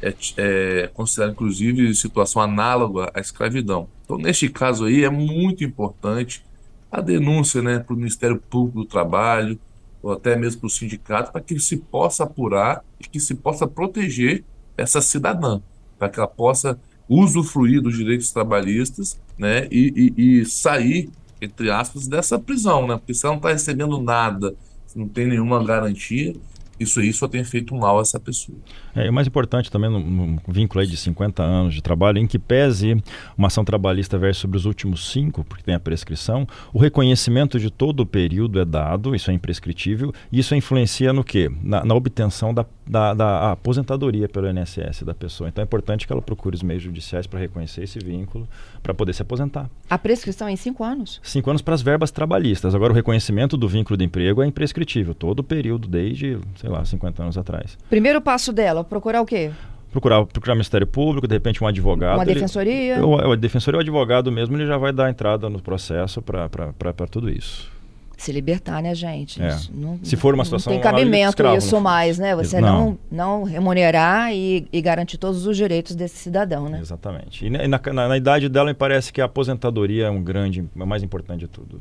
é, 0.00 0.14
é 0.38 0.86
considerada 0.88 1.32
inclusive 1.32 1.94
situação 1.94 2.40
análoga 2.40 3.10
à 3.14 3.20
escravidão. 3.20 3.88
Então, 4.04 4.16
neste 4.16 4.48
caso 4.48 4.86
aí, 4.86 5.04
é 5.04 5.10
muito 5.10 5.62
importante 5.62 6.42
a 6.90 7.00
denúncia 7.00 7.62
né, 7.62 7.78
para 7.78 7.94
o 7.94 7.96
Ministério 7.96 8.38
Público 8.38 8.80
do 8.80 8.84
Trabalho, 8.84 9.58
ou 10.02 10.12
até 10.12 10.36
mesmo 10.36 10.60
para 10.60 10.66
o 10.66 10.70
sindicato, 10.70 11.32
para 11.32 11.40
que 11.40 11.58
se 11.58 11.76
possa 11.76 12.24
apurar 12.24 12.82
e 12.98 13.04
que 13.04 13.20
se 13.20 13.34
possa 13.34 13.66
proteger 13.66 14.44
essa 14.76 15.00
cidadã, 15.00 15.60
para 15.98 16.08
que 16.08 16.18
ela 16.18 16.28
possa 16.28 16.78
usufruir 17.08 17.82
dos 17.82 17.96
direitos 17.96 18.32
trabalhistas 18.32 19.20
né, 19.36 19.66
e, 19.70 20.12
e, 20.16 20.40
e 20.40 20.46
sair, 20.46 21.10
entre 21.40 21.70
aspas, 21.70 22.06
dessa 22.06 22.38
prisão, 22.38 22.86
né? 22.86 22.96
Porque 22.96 23.14
se 23.14 23.26
ela 23.26 23.34
não 23.34 23.38
está 23.38 23.50
recebendo 23.50 24.00
nada, 24.00 24.54
não 24.94 25.08
tem 25.08 25.26
nenhuma 25.26 25.64
garantia, 25.64 26.34
isso 26.80 26.98
aí 26.98 27.12
só 27.12 27.28
tem 27.28 27.44
feito 27.44 27.74
mal 27.74 27.98
a 27.98 28.02
essa 28.02 28.18
pessoa. 28.18 28.58
É, 28.94 29.06
e 29.06 29.10
o 29.10 29.12
mais 29.12 29.26
importante 29.26 29.70
também, 29.70 29.90
num, 29.90 30.38
vínculo 30.48 30.80
aí 30.80 30.86
de 30.86 30.96
50 30.96 31.42
anos 31.42 31.74
de 31.74 31.82
trabalho, 31.82 32.18
em 32.18 32.26
que 32.26 32.38
pese 32.38 33.00
uma 33.36 33.48
ação 33.48 33.64
trabalhista 33.64 34.18
versus 34.18 34.40
sobre 34.40 34.56
os 34.56 34.64
últimos 34.64 35.10
cinco, 35.10 35.44
porque 35.44 35.62
tem 35.62 35.74
a 35.74 35.80
prescrição, 35.80 36.46
o 36.72 36.78
reconhecimento 36.78 37.58
de 37.60 37.70
todo 37.70 38.00
o 38.00 38.06
período 38.06 38.58
é 38.58 38.64
dado, 38.64 39.14
isso 39.14 39.30
é 39.30 39.34
imprescritível, 39.34 40.12
e 40.32 40.38
isso 40.38 40.54
influencia 40.54 41.12
no 41.12 41.22
quê? 41.22 41.50
Na, 41.62 41.84
na 41.84 41.94
obtenção 41.94 42.54
da, 42.54 42.64
da, 42.86 43.14
da 43.14 43.52
aposentadoria 43.52 44.28
pelo 44.28 44.48
INSS 44.48 45.02
da 45.04 45.14
pessoa. 45.14 45.48
Então 45.48 45.62
é 45.62 45.64
importante 45.64 46.06
que 46.06 46.12
ela 46.12 46.22
procure 46.22 46.56
os 46.56 46.62
meios 46.62 46.82
judiciais 46.82 47.26
para 47.26 47.38
reconhecer 47.38 47.84
esse 47.84 47.98
vínculo, 47.98 48.48
para 48.82 48.94
poder 48.94 49.12
se 49.12 49.22
aposentar. 49.22 49.68
A 49.88 49.98
prescrição 49.98 50.48
é 50.48 50.52
em 50.52 50.56
cinco 50.56 50.82
anos? 50.82 51.20
Cinco 51.22 51.50
anos 51.50 51.62
para 51.62 51.74
as 51.74 51.82
verbas 51.82 52.10
trabalhistas. 52.10 52.74
Agora, 52.74 52.92
o 52.92 52.96
reconhecimento 52.96 53.56
do 53.56 53.68
vínculo 53.68 53.96
de 53.96 54.04
emprego 54.04 54.42
é 54.42 54.46
imprescritível, 54.46 55.14
todo 55.14 55.40
o 55.40 55.44
período, 55.44 55.86
desde, 55.86 56.38
sei 56.56 56.69
sei 56.70 56.78
lá, 56.78 56.84
50 56.84 57.22
anos 57.22 57.38
atrás. 57.38 57.76
Primeiro 57.88 58.20
passo 58.20 58.52
dela, 58.52 58.84
procurar 58.84 59.20
o 59.20 59.26
quê? 59.26 59.50
Procurar, 59.90 60.24
procurar 60.24 60.54
Ministério 60.54 60.86
Público, 60.86 61.26
de 61.26 61.34
repente 61.34 61.62
um 61.62 61.66
advogado. 61.66 62.16
Uma 62.16 62.24
defensoria? 62.24 62.94
Ele, 62.94 63.02
o, 63.02 63.30
o 63.30 63.36
defensoria 63.36 63.76
ou 63.76 63.80
o 63.80 63.82
advogado 63.82 64.30
mesmo, 64.30 64.56
ele 64.56 64.66
já 64.66 64.78
vai 64.78 64.92
dar 64.92 65.10
entrada 65.10 65.50
no 65.50 65.60
processo 65.60 66.22
para 66.22 66.72
tudo 67.10 67.28
isso 67.28 67.70
se 68.16 68.32
libertar, 68.32 68.82
né, 68.82 68.94
gente? 68.94 69.42
É. 69.42 69.56
Não, 69.72 69.98
se 70.02 70.14
for 70.14 70.34
uma 70.34 70.44
situação. 70.44 70.74
Não 70.74 70.78
tem 70.78 70.90
cabimento 70.90 71.30
escravo, 71.30 71.56
isso 71.56 71.80
mais, 71.80 72.18
né? 72.18 72.36
Você 72.36 72.60
não, 72.60 72.98
não, 73.10 73.40
não 73.40 73.44
remunerar 73.44 74.30
e, 74.34 74.68
e, 74.70 74.82
garantir 74.82 75.16
todos 75.16 75.46
os 75.46 75.56
direitos 75.56 75.96
desse 75.96 76.18
cidadão, 76.18 76.68
né? 76.68 76.80
Exatamente. 76.80 77.46
E 77.46 77.48
na, 77.48 77.80
na, 77.92 78.08
na, 78.08 78.16
idade 78.18 78.50
dela, 78.50 78.66
me 78.66 78.74
parece 78.74 79.10
que 79.10 79.22
a 79.22 79.24
aposentadoria 79.24 80.04
é 80.04 80.10
um 80.10 80.22
grande, 80.22 80.60
é 80.60 80.82
o 80.82 80.86
mais 80.86 81.02
importante 81.02 81.40
de 81.40 81.48
tudo. 81.48 81.80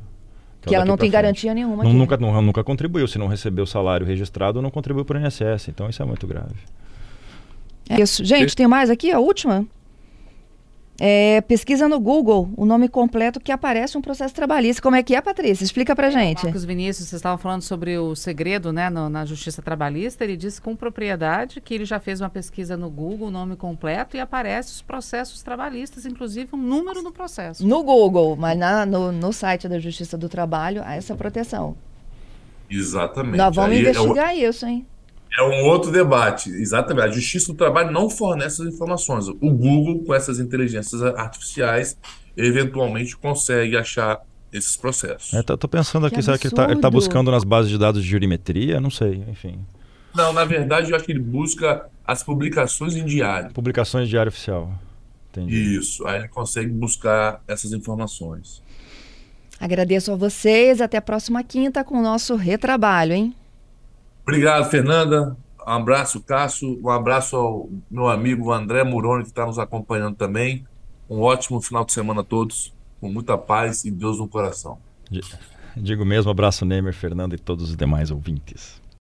Que, 0.62 0.76
ela 0.76 0.86
não 0.86 0.98
tem 0.98 1.10
frente. 1.10 1.14
garantia 1.14 1.54
nenhuma. 1.54 1.84
Não, 1.84 1.94
nunca, 1.94 2.18
não, 2.18 2.42
nunca 2.42 2.64
contribuiu. 2.64 3.08
Se 3.08 3.18
não 3.18 3.28
recebeu 3.28 3.66
salário 3.66 4.06
registrado, 4.06 4.62
não 4.62 4.70
contribuiu 4.70 5.06
para 5.06 5.18
o 5.18 5.22
INSS. 5.22 5.70
Então 5.70 5.90
isso 5.90 6.02
é 6.02 6.06
muito 6.06 6.28
grave. 6.28 6.56
É 7.90 8.02
isso. 8.02 8.24
Gente, 8.24 8.56
tem 8.56 8.68
mais 8.68 8.90
aqui? 8.90 9.12
A 9.12 9.20
última? 9.20 9.66
É, 11.00 11.42
pesquisa 11.42 11.88
no 11.88 12.00
Google 12.00 12.50
o 12.58 12.66
nome 12.66 12.90
completo 12.90 13.40
que 13.40 13.52
aparece 13.52 13.98
um 13.98 14.02
processo 14.02 14.34
trabalhista. 14.34 14.82
Como 14.82 14.96
é 14.96 15.04
que 15.04 15.16
é, 15.16 15.22
Patrícia? 15.22 15.64
Explica 15.64 15.96
pra 15.96 16.10
gente. 16.10 16.44
Marcos 16.44 16.66
Vinícius, 16.66 17.08
você 17.08 17.16
estava 17.16 17.38
falando 17.38 17.62
sobre 17.62 17.98
o 17.98 18.16
segredo 18.16 18.74
né, 18.74 18.90
no, 18.90 19.10
na 19.10 19.26
Justiça 19.26 19.62
Trabalhista. 19.62 20.24
Ele 20.24 20.36
disse 20.36 20.62
com 20.62 20.76
propriedade 20.76 21.62
que 21.62 21.74
ele 21.74 21.86
já 21.86 22.00
fez 22.00 22.20
uma 22.20 22.30
pesquisa 22.30 22.76
no 22.76 22.90
Google, 22.90 23.30
o 23.30 23.32
nome 23.32 23.56
completo, 23.56 24.18
e 24.18 24.20
aparece 24.20 24.74
os 24.74 24.82
processos 24.82 25.42
trabalhistas, 25.42 26.06
inclusive 26.06 26.50
um 26.54 26.58
número 26.58 27.02
no 27.02 27.12
processo. 27.12 27.66
No 27.66 27.84
Google, 27.84 28.36
mas 28.36 28.58
na, 28.58 28.86
no, 28.86 29.12
no 29.12 29.32
site 29.32 29.68
da 29.68 29.80
Justiça 29.80 30.18
do 30.18 30.28
Trabalho 30.28 30.82
há 30.84 30.96
essa 30.96 31.16
proteção. 31.16 31.76
Exatamente. 32.70 33.38
Nós 33.38 33.56
vamos 33.56 33.72
Aí 33.72 33.82
investigar 33.82 34.38
é 34.38 34.46
o... 34.46 34.50
isso, 34.50 34.66
hein? 34.66 34.86
É 35.38 35.44
um 35.44 35.64
outro 35.66 35.92
debate, 35.92 36.50
exatamente. 36.50 37.08
A 37.08 37.12
Justiça 37.12 37.52
do 37.52 37.58
Trabalho 37.58 37.92
não 37.92 38.10
fornece 38.10 38.62
as 38.62 38.74
informações. 38.74 39.28
O 39.28 39.36
Google, 39.52 40.04
com 40.04 40.14
essas 40.14 40.40
inteligências 40.40 41.02
artificiais, 41.04 41.98
eventualmente 42.36 43.16
consegue 43.16 43.78
achar 43.78 44.22
esses 44.52 44.76
processos. 44.76 45.34
É, 45.34 45.44
tô, 45.44 45.56
tô 45.58 45.68
pensando 45.68 46.08
aqui, 46.08 46.16
que 46.16 46.22
será 46.24 46.38
que 46.38 46.48
ele 46.48 46.54
está 46.54 46.76
tá 46.76 46.90
buscando 46.90 47.30
nas 47.32 47.44
bases 47.44 47.70
de 47.70 47.78
dados 47.78 48.04
de 48.04 48.10
jurimetria? 48.10 48.82
Não 48.82 48.90
sei, 48.90 49.24
enfim. 49.30 49.60
Não, 50.16 50.34
na 50.34 50.44
verdade, 50.44 50.90
eu 50.90 50.96
acho 50.96 51.06
que 51.06 51.12
ele 51.12 51.20
busca 51.20 51.86
as 52.06 52.24
publicações 52.24 52.96
em 52.96 53.06
diário. 53.06 53.52
Publicações 53.52 54.06
de 54.06 54.12
diário 54.12 54.30
oficial. 54.30 54.74
Entendi. 55.32 55.78
Isso, 55.78 56.06
aí 56.08 56.20
ele 56.20 56.28
consegue 56.28 56.70
buscar 56.70 57.42
essas 57.48 57.72
informações. 57.72 58.64
Agradeço 59.60 60.12
a 60.12 60.16
vocês. 60.16 60.82
Até 60.82 60.98
a 60.98 61.02
próxima 61.02 61.44
quinta 61.44 61.84
com 61.84 62.00
o 62.00 62.02
nosso 62.02 62.36
retrabalho, 62.36 63.14
hein? 63.14 63.36
Obrigado, 64.24 64.70
Fernanda. 64.70 65.36
Um 65.66 65.72
abraço, 65.72 66.22
Cássio. 66.22 66.80
Um 66.84 66.90
abraço 66.90 67.36
ao 67.36 67.70
meu 67.90 68.08
amigo 68.08 68.52
André 68.52 68.84
Muroni, 68.84 69.24
que 69.24 69.30
está 69.30 69.46
nos 69.46 69.60
acompanhando 69.60 70.16
também. 70.16 70.66
Um 71.10 71.22
ótimo 71.22 71.62
final 71.62 71.84
de 71.84 71.92
semana 71.92 72.22
a 72.22 72.24
todos, 72.24 72.74
com 73.00 73.10
muita 73.10 73.38
paz 73.38 73.86
e 73.86 73.92
Deus 73.92 74.20
no 74.20 74.28
coração. 74.28 74.78
Digo 75.76 76.06
mesmo, 76.06 76.30
abraço, 76.32 76.66
Neymar, 76.66 76.94
Fernando 76.94 77.34
e 77.34 77.38
todos 77.38 77.70
os 77.70 77.76
demais 77.76 78.12
ouvintes. 78.12 78.79